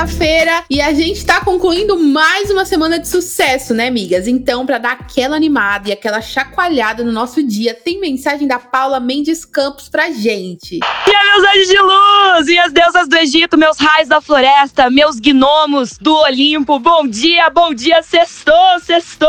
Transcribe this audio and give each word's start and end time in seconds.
Sexta-feira 0.00 0.64
e 0.70 0.80
a 0.80 0.94
gente 0.94 1.24
tá 1.26 1.40
concluindo 1.40 1.98
mais 1.98 2.50
uma 2.50 2.64
semana 2.64 2.98
de 2.98 3.08
sucesso, 3.08 3.74
né, 3.74 3.88
amigas? 3.88 4.26
Então, 4.26 4.64
para 4.64 4.78
dar 4.78 4.92
aquela 4.92 5.36
animada 5.36 5.88
e 5.88 5.92
aquela 5.92 6.20
chacoalhada 6.20 7.04
no 7.04 7.12
nosso 7.12 7.42
dia, 7.42 7.74
tem 7.74 8.00
mensagem 8.00 8.46
da 8.46 8.58
Paula 8.58 8.98
Mendes 9.00 9.44
Campos 9.44 9.88
pra 9.88 10.10
gente. 10.10 10.78
E 10.78 11.14
aí, 11.14 11.30
meus 11.32 11.50
anjos 11.50 11.68
de 11.68 11.78
luz, 11.78 12.46
minhas 12.46 12.72
deusas 12.72 13.08
do 13.08 13.16
Egito, 13.16 13.58
meus 13.58 13.78
raios 13.78 14.08
da 14.08 14.20
floresta, 14.20 14.90
meus 14.90 15.18
gnomos 15.18 15.98
do 15.98 16.14
Olimpo, 16.14 16.78
bom 16.78 17.06
dia, 17.06 17.50
bom 17.50 17.74
dia, 17.74 18.02
sextou, 18.02 18.80
sextou! 18.82 19.28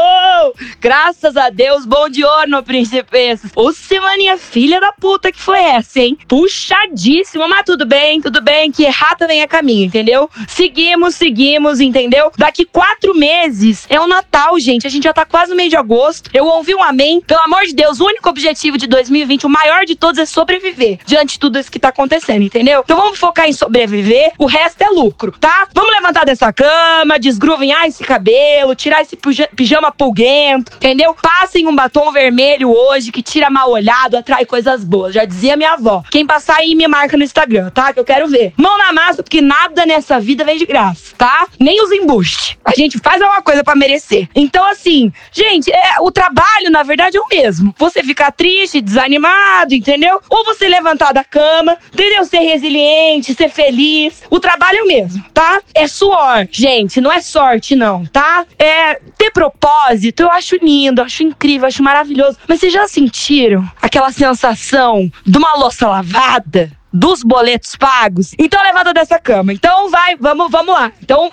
Graças 0.80 1.36
a 1.36 1.50
Deus, 1.50 1.86
bom 1.86 2.08
diorno, 2.08 2.64
príncipes! 2.64 3.42
Ô, 3.56 3.74
semaninha 3.74 4.38
filha 4.38 4.80
da 4.80 4.92
puta 4.94 5.31
que 5.31 5.40
foi 5.40 5.59
essa, 5.59 6.00
hein? 6.00 6.18
Puxadíssima, 6.28 7.48
mas 7.48 7.64
tudo 7.66 7.86
bem, 7.86 8.22
tudo 8.22 8.42
bem, 8.42 8.72
que 8.72 8.84
errata 8.84 9.28
vem 9.28 9.42
a 9.42 9.48
caminho, 9.48 9.86
entendeu? 9.86 10.02
entendeu? 10.12 10.30
Seguimos, 10.62 11.16
seguimos, 11.16 11.80
entendeu? 11.80 12.31
Daqui 12.38 12.66
quatro 12.66 13.16
meses 13.16 13.88
é 13.90 14.00
o 14.00 14.06
Natal, 14.06 14.59
gente. 14.59 14.86
A 14.86 14.92
gente 14.92 15.06
já 15.06 15.12
tá 15.12 15.26
quase 15.26 15.50
no 15.50 15.58
mês 15.58 15.72
de 15.72 15.76
agosto. 15.76 16.30
Eu 16.31 16.45
ouvi 16.45 16.76
um 16.76 16.84
amém. 16.84 17.20
Pelo 17.20 17.40
amor 17.40 17.64
de 17.64 17.73
Deus, 17.73 18.00
o 18.00 18.06
único 18.06 18.30
objetivo 18.30 18.78
de 18.78 18.86
2020, 18.86 19.48
o 19.48 19.50
maior 19.50 19.86
de 19.86 19.95
todos, 19.95 20.20
é 20.20 20.26
sobreviver 20.28 21.00
diante 21.03 21.31
de 21.31 21.40
tudo 21.40 21.58
isso 21.58 21.72
que 21.72 21.80
tá 21.80 21.88
acontecendo, 21.88 22.44
entendeu? 22.44 22.81
Então 22.86 22.95
vamos 22.95 23.18
focar 23.18 23.50
em 23.50 23.53
sobreviver, 23.53 24.34
o 24.38 24.45
resto 24.45 24.84
é 24.84 24.90
lucro, 24.90 25.31
tá? 25.31 25.68
Vamos 25.73 25.95
levantar 25.95 26.28
dessa 26.28 26.53
cama, 26.53 27.18
desgruvinhar 27.18 27.88
esse 27.88 28.03
cabelo, 28.03 28.75
tirar 28.75 29.02
esse 29.02 29.18
pijama 29.56 29.92
pulguento, 29.92 30.73
entendeu? 30.75 31.16
Passem 31.20 31.66
um 31.68 31.75
batom 31.75 32.12
vermelho 32.12 32.70
hoje 32.70 33.12
que 33.12 33.23
tira 33.23 33.50
mal 33.50 33.72
olhado, 33.72 34.16
atrai 34.16 34.46
coisas 34.46 34.84
boas. 34.84 35.16
Já 35.16 35.25
dizia 35.25 35.58
minha 35.58 35.73
avó. 35.73 36.03
Quem 36.12 36.23
passar 36.23 36.58
aí 36.58 36.75
me 36.75 36.88
marca 36.88 37.18
no 37.18 37.23
Instagram, 37.23 37.72
tá? 37.72 37.92
Que 37.92 38.00
eu 38.00 38.06
quero 38.06 38.28
ver. 38.28 38.53
Mão 38.56 38.78
na 38.78 38.94
massa, 38.94 39.23
porque 39.23 39.42
nada 39.42 39.88
nessa 39.88 40.20
vida 40.20 40.41
vem 40.44 40.58
de 40.58 40.66
graça, 40.66 41.16
tá? 41.17 41.47
Nem 41.59 41.84
os 41.84 41.92
embustes. 41.92 42.58
A 42.64 42.72
gente 42.72 43.00
faz 43.00 43.22
alguma 43.22 43.42
coisa 43.42 43.64
para 43.64 43.75
merecer. 43.75 44.28
Então, 44.36 44.66
assim, 44.66 45.11
gente, 45.31 45.72
é, 45.72 46.00
o 46.00 46.11
trabalho, 46.11 46.70
na 46.70 46.84
verdade, 46.84 47.17
é 47.17 47.20
o 47.22 47.28
mesmo. 47.28 47.73
Você 47.78 48.03
ficar 48.03 48.31
triste, 48.31 48.81
desanimado, 48.81 49.73
entendeu? 49.73 50.19
Ou 50.30 50.45
você 50.45 50.67
levantar 50.67 51.14
da 51.14 51.23
cama, 51.23 51.78
entendeu? 51.94 52.25
Ser 52.25 52.39
resiliente, 52.39 53.34
ser 53.34 53.50
feliz. 53.50 54.23
O 54.30 54.39
trabalho 54.39 54.80
é 54.80 54.84
o 54.84 54.88
mesmo, 54.88 55.23
tá? 55.34 55.62
É 55.73 55.88
suor, 55.88 56.47
gente, 56.52 57.02
não 57.02 57.12
é 57.12 57.22
sorte, 57.22 57.75
não, 57.75 58.06
tá? 58.06 58.45
É 58.58 59.00
ter 59.17 59.31
propósito, 59.31 60.22
eu 60.22 60.31
acho 60.31 60.56
lindo, 60.57 61.01
eu 61.01 61.06
acho 61.06 61.24
incrível, 61.24 61.63
eu 61.63 61.68
acho 61.68 61.84
maravilhoso. 61.84 62.38
Mas 62.47 62.59
vocês 62.59 62.74
já 62.74 62.88
sentiram 62.88 63.69
aquela 63.81 64.12
sensação 64.12 65.12
de 65.25 65.38
uma 65.38 65.56
louça 65.56 65.88
lavada? 65.88 66.72
Dos 66.91 67.24
boletos 67.24 67.75
pagos. 67.75 68.34
Então 68.38 68.62
levanta 68.63 68.94
dessa 68.94 69.18
cama. 69.19 69.53
Então 69.53 69.90
vai, 69.90 70.16
vamos, 70.16 70.52
vamos 70.52 70.74
lá. 70.74 70.91
Então 71.02 71.31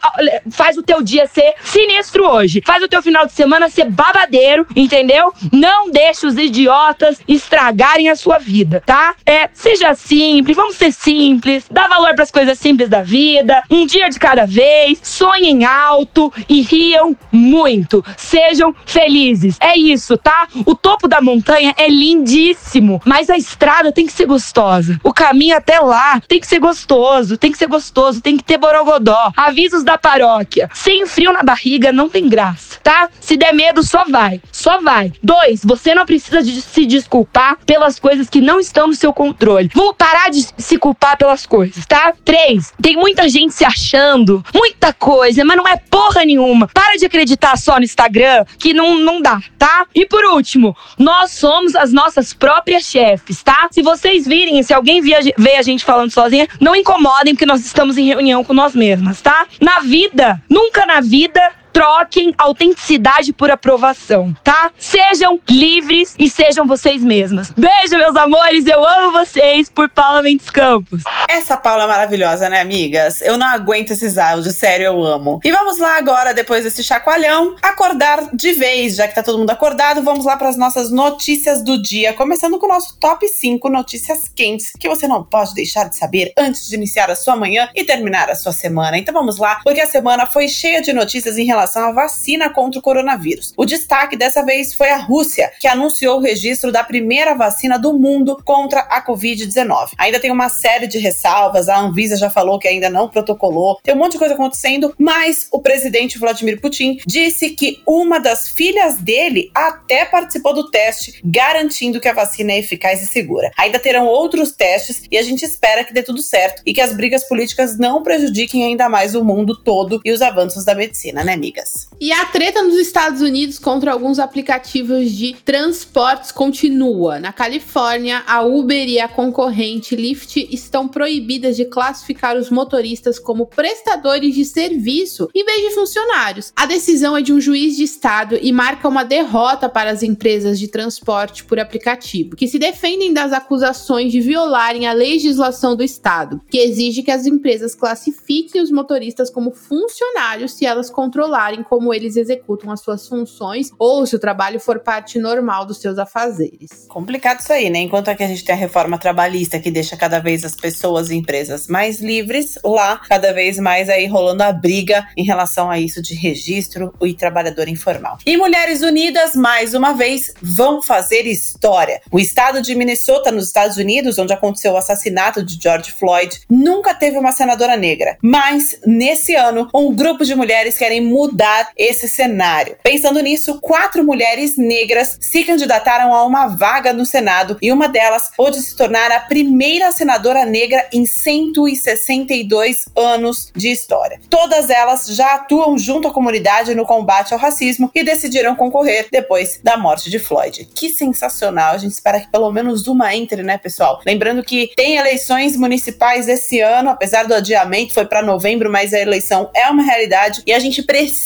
faz 0.50 0.76
o 0.76 0.82
teu 0.82 1.02
dia 1.02 1.26
ser 1.26 1.54
sinistro 1.62 2.24
hoje. 2.26 2.62
Faz 2.64 2.82
o 2.82 2.88
teu 2.88 3.02
final 3.02 3.26
de 3.26 3.32
semana 3.32 3.68
ser 3.68 3.86
babadeiro, 3.86 4.66
entendeu? 4.74 5.32
Não 5.52 5.90
deixe 5.90 6.26
os 6.26 6.36
idiotas 6.36 7.20
estragarem 7.26 8.08
a 8.08 8.16
sua 8.16 8.38
vida, 8.38 8.82
tá? 8.84 9.14
É, 9.26 9.48
seja 9.52 9.94
simples, 9.94 10.56
vamos 10.56 10.76
ser 10.76 10.92
simples, 10.92 11.64
dá 11.70 11.88
valor 11.88 12.14
para 12.14 12.24
as 12.24 12.30
coisas 12.30 12.58
simples 12.58 12.88
da 12.88 13.02
vida, 13.02 13.62
um 13.70 13.86
dia 13.86 14.08
de 14.08 14.18
cada 14.18 14.46
vez, 14.46 15.00
sonhem 15.02 15.64
alto 15.64 16.32
e 16.48 16.62
riam 16.62 17.16
muito. 17.32 18.04
Sejam 18.16 18.74
felizes. 18.86 19.56
É 19.60 19.76
isso, 19.76 20.16
tá? 20.16 20.48
O 20.64 20.74
topo 20.74 21.08
da 21.08 21.20
montanha 21.20 21.74
é 21.76 21.88
lindíssimo, 21.88 23.00
mas 23.04 23.30
a 23.30 23.36
estrada 23.36 23.92
tem 23.92 24.06
que 24.06 24.12
ser 24.12 24.26
gostosa. 24.26 25.00
O 25.02 25.12
caminho 25.12 25.47
caminho 25.48 25.56
até 25.56 25.80
lá 25.80 26.20
tem 26.26 26.40
que 26.40 26.46
ser 26.46 26.58
gostoso, 26.58 27.36
tem 27.38 27.50
que 27.50 27.58
ser 27.58 27.66
gostoso, 27.66 28.20
tem 28.20 28.36
que 28.36 28.44
ter 28.44 28.58
borogodó. 28.58 29.32
Avisos 29.36 29.82
da 29.82 29.96
paróquia. 29.96 30.68
Sem 30.74 31.06
frio 31.06 31.32
na 31.32 31.42
barriga 31.42 31.92
não 31.92 32.08
tem 32.08 32.28
graça, 32.28 32.78
tá? 32.82 33.08
Se 33.20 33.36
der 33.36 33.54
medo, 33.54 33.82
só 33.82 34.04
vai. 34.04 34.40
Só 34.52 34.80
vai. 34.80 35.12
Dois, 35.22 35.64
você 35.64 35.94
não 35.94 36.04
precisa 36.04 36.42
de 36.42 36.60
se 36.60 36.84
desculpar 36.86 37.58
pelas 37.64 37.98
coisas 37.98 38.28
que 38.28 38.40
não 38.40 38.60
estão 38.60 38.88
no 38.88 38.94
seu 38.94 39.12
controle. 39.12 39.70
Vamos 39.74 39.94
parar 39.96 40.30
de 40.30 40.46
se 40.56 40.78
culpar 40.78 41.16
pelas 41.16 41.46
coisas, 41.46 41.86
tá? 41.86 42.12
Três, 42.24 42.72
tem 42.80 42.96
muita 42.96 43.28
gente 43.28 43.54
se 43.54 43.64
achando, 43.64 44.44
muita 44.54 44.92
coisa, 44.92 45.44
mas 45.44 45.56
não 45.56 45.66
é 45.66 45.76
porra 45.76 46.24
nenhuma. 46.24 46.68
Para 46.68 46.96
de 46.96 47.06
acreditar 47.06 47.56
só 47.56 47.76
no 47.76 47.84
Instagram, 47.84 48.44
que 48.58 48.74
não, 48.74 48.98
não 48.98 49.22
dá, 49.22 49.40
tá? 49.58 49.86
E 49.94 50.04
por 50.06 50.24
último, 50.24 50.76
nós 50.98 51.32
somos 51.32 51.74
as 51.74 51.92
nossas 51.92 52.32
próprias 52.32 52.84
chefes, 52.84 53.42
tá? 53.42 53.68
Se 53.70 53.82
vocês 53.82 54.26
virem, 54.26 54.62
se 54.62 54.74
alguém 54.74 55.00
via, 55.00 55.20
vê 55.38 55.56
a 55.56 55.62
gente 55.62 55.84
falando 55.84 56.10
sozinha, 56.10 56.48
não 56.60 56.74
incomodem, 56.74 57.34
porque 57.34 57.46
nós 57.46 57.64
estamos 57.64 57.96
em 57.96 58.04
reunião 58.04 58.42
com 58.44 58.52
nós 58.52 58.74
mesmas, 58.74 59.22
tá? 59.22 59.46
Na 59.60 59.80
vida, 59.80 60.42
nunca 60.50 60.84
na 60.84 61.00
vida 61.00 61.40
troquem 61.72 62.34
autenticidade 62.36 63.32
por 63.32 63.50
aprovação, 63.50 64.34
tá? 64.42 64.70
Sejam 64.78 65.40
livres 65.48 66.14
e 66.18 66.28
sejam 66.28 66.66
vocês 66.66 67.02
mesmas. 67.02 67.50
Beijo, 67.50 67.96
meus 67.96 68.16
amores, 68.16 68.66
eu 68.66 68.84
amo 68.84 69.12
vocês 69.12 69.68
por 69.68 69.88
Paula 69.88 70.22
Mendes 70.22 70.50
Campos. 70.50 71.02
Essa 71.28 71.56
Paula 71.56 71.84
é 71.84 71.86
maravilhosa, 71.86 72.48
né, 72.48 72.60
amigas? 72.60 73.20
Eu 73.22 73.38
não 73.38 73.46
aguento 73.46 73.92
esses 73.92 74.18
áudios, 74.18 74.56
sério, 74.56 74.86
eu 74.86 75.04
amo. 75.04 75.40
E 75.44 75.52
vamos 75.52 75.78
lá 75.78 75.96
agora, 75.96 76.34
depois 76.34 76.64
desse 76.64 76.82
chacoalhão, 76.82 77.54
acordar 77.62 78.34
de 78.34 78.52
vez, 78.54 78.96
já 78.96 79.06
que 79.06 79.14
tá 79.14 79.22
todo 79.22 79.38
mundo 79.38 79.50
acordado, 79.50 80.02
vamos 80.02 80.24
lá 80.24 80.36
para 80.36 80.48
as 80.48 80.56
nossas 80.56 80.90
notícias 80.90 81.62
do 81.62 81.80
dia, 81.80 82.12
começando 82.12 82.58
com 82.58 82.66
o 82.66 82.68
nosso 82.68 82.98
top 82.98 83.28
5 83.28 83.68
notícias 83.68 84.28
quentes 84.34 84.72
que 84.78 84.88
você 84.88 85.06
não 85.06 85.22
pode 85.22 85.54
deixar 85.54 85.88
de 85.88 85.96
saber 85.96 86.32
antes 86.36 86.68
de 86.68 86.74
iniciar 86.74 87.10
a 87.10 87.16
sua 87.16 87.36
manhã 87.36 87.68
e 87.74 87.84
terminar 87.84 88.30
a 88.30 88.34
sua 88.34 88.52
semana. 88.52 88.98
Então 88.98 89.14
vamos 89.14 89.38
lá, 89.38 89.60
porque 89.62 89.80
a 89.80 89.86
semana 89.86 90.26
foi 90.26 90.48
cheia 90.48 90.82
de 90.82 90.92
notícias 90.92 91.38
em 91.38 91.44
relação 91.44 91.57
relação 91.58 91.88
à 91.88 91.92
vacina 91.92 92.48
contra 92.50 92.78
o 92.78 92.82
coronavírus. 92.82 93.52
O 93.56 93.66
destaque 93.66 94.16
dessa 94.16 94.44
vez 94.44 94.72
foi 94.72 94.90
a 94.90 94.96
Rússia, 94.96 95.50
que 95.60 95.66
anunciou 95.66 96.18
o 96.18 96.22
registro 96.22 96.70
da 96.70 96.84
primeira 96.84 97.34
vacina 97.34 97.78
do 97.78 97.98
mundo 97.98 98.40
contra 98.44 98.80
a 98.80 99.04
Covid-19. 99.04 99.90
Ainda 99.98 100.20
tem 100.20 100.30
uma 100.30 100.48
série 100.48 100.86
de 100.86 100.98
ressalvas, 100.98 101.68
a 101.68 101.78
Anvisa 101.78 102.16
já 102.16 102.30
falou 102.30 102.58
que 102.58 102.68
ainda 102.68 102.88
não 102.88 103.08
protocolou, 103.08 103.78
tem 103.82 103.94
um 103.94 103.98
monte 103.98 104.12
de 104.12 104.18
coisa 104.18 104.34
acontecendo, 104.34 104.94
mas 104.98 105.48
o 105.50 105.60
presidente 105.60 106.18
Vladimir 106.18 106.60
Putin 106.60 106.98
disse 107.06 107.50
que 107.50 107.82
uma 107.86 108.20
das 108.20 108.48
filhas 108.48 108.98
dele 108.98 109.50
até 109.54 110.04
participou 110.04 110.54
do 110.54 110.70
teste, 110.70 111.20
garantindo 111.24 112.00
que 112.00 112.08
a 112.08 112.12
vacina 112.12 112.52
é 112.52 112.58
eficaz 112.58 113.02
e 113.02 113.06
segura. 113.06 113.50
Ainda 113.56 113.78
terão 113.78 114.06
outros 114.06 114.52
testes 114.52 115.02
e 115.10 115.18
a 115.18 115.22
gente 115.22 115.44
espera 115.44 115.82
que 115.82 115.92
dê 115.92 116.02
tudo 116.02 116.22
certo 116.22 116.62
e 116.64 116.72
que 116.72 116.80
as 116.80 116.94
brigas 116.94 117.24
políticas 117.24 117.78
não 117.78 118.02
prejudiquem 118.02 118.64
ainda 118.64 118.88
mais 118.88 119.14
o 119.14 119.24
mundo 119.24 119.56
todo 119.56 120.00
e 120.04 120.12
os 120.12 120.22
avanços 120.22 120.64
da 120.64 120.74
medicina, 120.74 121.24
né, 121.24 121.32
amiga? 121.32 121.47
Amigas. 121.48 121.88
E 122.00 122.12
a 122.12 122.24
treta 122.26 122.62
nos 122.62 122.76
Estados 122.76 123.20
Unidos 123.20 123.58
contra 123.58 123.92
alguns 123.92 124.18
aplicativos 124.18 125.10
de 125.10 125.34
transportes 125.44 126.30
continua. 126.30 127.18
Na 127.18 127.32
Califórnia, 127.32 128.22
a 128.26 128.42
Uber 128.42 128.88
e 128.88 129.00
a 129.00 129.08
concorrente 129.08 129.96
Lyft 129.96 130.48
estão 130.50 130.86
proibidas 130.86 131.56
de 131.56 131.64
classificar 131.64 132.36
os 132.36 132.50
motoristas 132.50 133.18
como 133.18 133.46
prestadores 133.46 134.34
de 134.34 134.44
serviço 134.44 135.28
em 135.34 135.44
vez 135.44 135.68
de 135.68 135.74
funcionários. 135.74 136.52
A 136.54 136.66
decisão 136.66 137.16
é 137.16 137.22
de 137.22 137.32
um 137.32 137.40
juiz 137.40 137.76
de 137.76 137.84
estado 137.84 138.38
e 138.40 138.52
marca 138.52 138.88
uma 138.88 139.04
derrota 139.04 139.68
para 139.68 139.90
as 139.90 140.02
empresas 140.02 140.58
de 140.58 140.68
transporte 140.68 141.44
por 141.44 141.58
aplicativo, 141.58 142.36
que 142.36 142.46
se 142.46 142.58
defendem 142.58 143.12
das 143.12 143.32
acusações 143.32 144.12
de 144.12 144.20
violarem 144.20 144.86
a 144.86 144.92
legislação 144.92 145.74
do 145.74 145.82
estado, 145.82 146.40
que 146.48 146.58
exige 146.58 147.02
que 147.02 147.10
as 147.10 147.26
empresas 147.26 147.74
classifiquem 147.74 148.62
os 148.62 148.70
motoristas 148.70 149.30
como 149.30 149.50
funcionários 149.50 150.52
se 150.52 150.64
elas 150.64 150.90
controlarem 150.90 151.37
como 151.62 151.94
eles 151.94 152.16
executam 152.16 152.70
as 152.72 152.80
suas 152.80 153.06
funções 153.06 153.70
ou 153.78 154.04
se 154.06 154.16
o 154.16 154.18
trabalho 154.18 154.58
for 154.58 154.80
parte 154.80 155.18
normal 155.18 155.64
dos 155.64 155.80
seus 155.80 155.98
afazeres. 155.98 156.86
Complicado 156.88 157.40
isso 157.40 157.52
aí, 157.52 157.70
né? 157.70 157.78
Enquanto 157.78 158.08
aqui 158.08 158.24
a 158.24 158.26
gente 158.26 158.44
tem 158.44 158.54
a 158.54 158.58
reforma 158.58 158.98
trabalhista 158.98 159.60
que 159.60 159.70
deixa 159.70 159.96
cada 159.96 160.18
vez 160.18 160.44
as 160.44 160.56
pessoas 160.56 161.10
e 161.10 161.14
empresas 161.14 161.68
mais 161.68 162.00
livres, 162.00 162.58
lá 162.64 163.00
cada 163.08 163.32
vez 163.32 163.58
mais 163.58 163.88
aí 163.88 164.06
rolando 164.06 164.42
a 164.42 164.52
briga 164.52 165.06
em 165.16 165.22
relação 165.22 165.70
a 165.70 165.78
isso 165.78 166.02
de 166.02 166.14
registro 166.14 166.92
e 167.02 167.14
trabalhador 167.14 167.68
informal. 167.68 168.18
E 168.26 168.36
Mulheres 168.36 168.82
Unidas, 168.82 169.36
mais 169.36 169.74
uma 169.74 169.92
vez, 169.92 170.34
vão 170.42 170.82
fazer 170.82 171.26
história. 171.26 172.00
O 172.10 172.18
estado 172.18 172.60
de 172.60 172.74
Minnesota, 172.74 173.30
nos 173.30 173.46
Estados 173.46 173.76
Unidos, 173.76 174.18
onde 174.18 174.32
aconteceu 174.32 174.72
o 174.72 174.76
assassinato 174.76 175.42
de 175.42 175.58
George 175.62 175.92
Floyd, 175.92 176.40
nunca 176.50 176.94
teve 176.94 177.16
uma 177.16 177.32
senadora 177.32 177.76
negra. 177.76 178.16
Mas, 178.20 178.80
nesse 178.84 179.34
ano, 179.34 179.68
um 179.74 179.94
grupo 179.94 180.24
de 180.24 180.34
mulheres 180.34 180.76
querem 180.76 181.00
mudar 181.00 181.27
esse 181.76 182.08
cenário. 182.08 182.76
Pensando 182.82 183.20
nisso, 183.20 183.60
quatro 183.60 184.04
mulheres 184.04 184.56
negras 184.56 185.18
se 185.20 185.44
candidataram 185.44 186.14
a 186.14 186.24
uma 186.24 186.46
vaga 186.48 186.92
no 186.92 187.06
Senado 187.06 187.56
e 187.60 187.72
uma 187.72 187.88
delas 187.88 188.30
pôde 188.36 188.60
se 188.60 188.76
tornar 188.76 189.10
a 189.10 189.20
primeira 189.20 189.90
senadora 189.92 190.44
negra 190.44 190.88
em 190.92 191.06
162 191.06 192.86
anos 192.96 193.52
de 193.54 193.70
história. 193.70 194.20
Todas 194.28 194.70
elas 194.70 195.06
já 195.08 195.34
atuam 195.34 195.78
junto 195.78 196.08
à 196.08 196.12
comunidade 196.12 196.74
no 196.74 196.86
combate 196.86 197.32
ao 197.32 197.40
racismo 197.40 197.90
e 197.94 198.02
decidiram 198.02 198.54
concorrer 198.54 199.08
depois 199.10 199.60
da 199.62 199.76
morte 199.76 200.10
de 200.10 200.18
Floyd. 200.18 200.68
Que 200.74 200.90
sensacional! 200.90 201.74
A 201.74 201.78
gente 201.78 201.92
espera 201.92 202.20
que 202.20 202.30
pelo 202.30 202.50
menos 202.52 202.86
uma 202.86 203.14
entre, 203.14 203.42
né, 203.42 203.58
pessoal? 203.58 204.00
Lembrando 204.06 204.42
que 204.42 204.72
tem 204.76 204.96
eleições 204.96 205.56
municipais 205.56 206.28
esse 206.28 206.60
ano, 206.60 206.90
apesar 206.90 207.24
do 207.24 207.34
adiamento, 207.34 207.94
foi 207.94 208.06
para 208.06 208.22
novembro, 208.22 208.70
mas 208.70 208.92
a 208.92 208.98
eleição 208.98 209.50
é 209.54 209.68
uma 209.68 209.82
realidade 209.82 210.42
e 210.46 210.52
a 210.52 210.58
gente 210.58 210.82
precisa, 210.82 211.17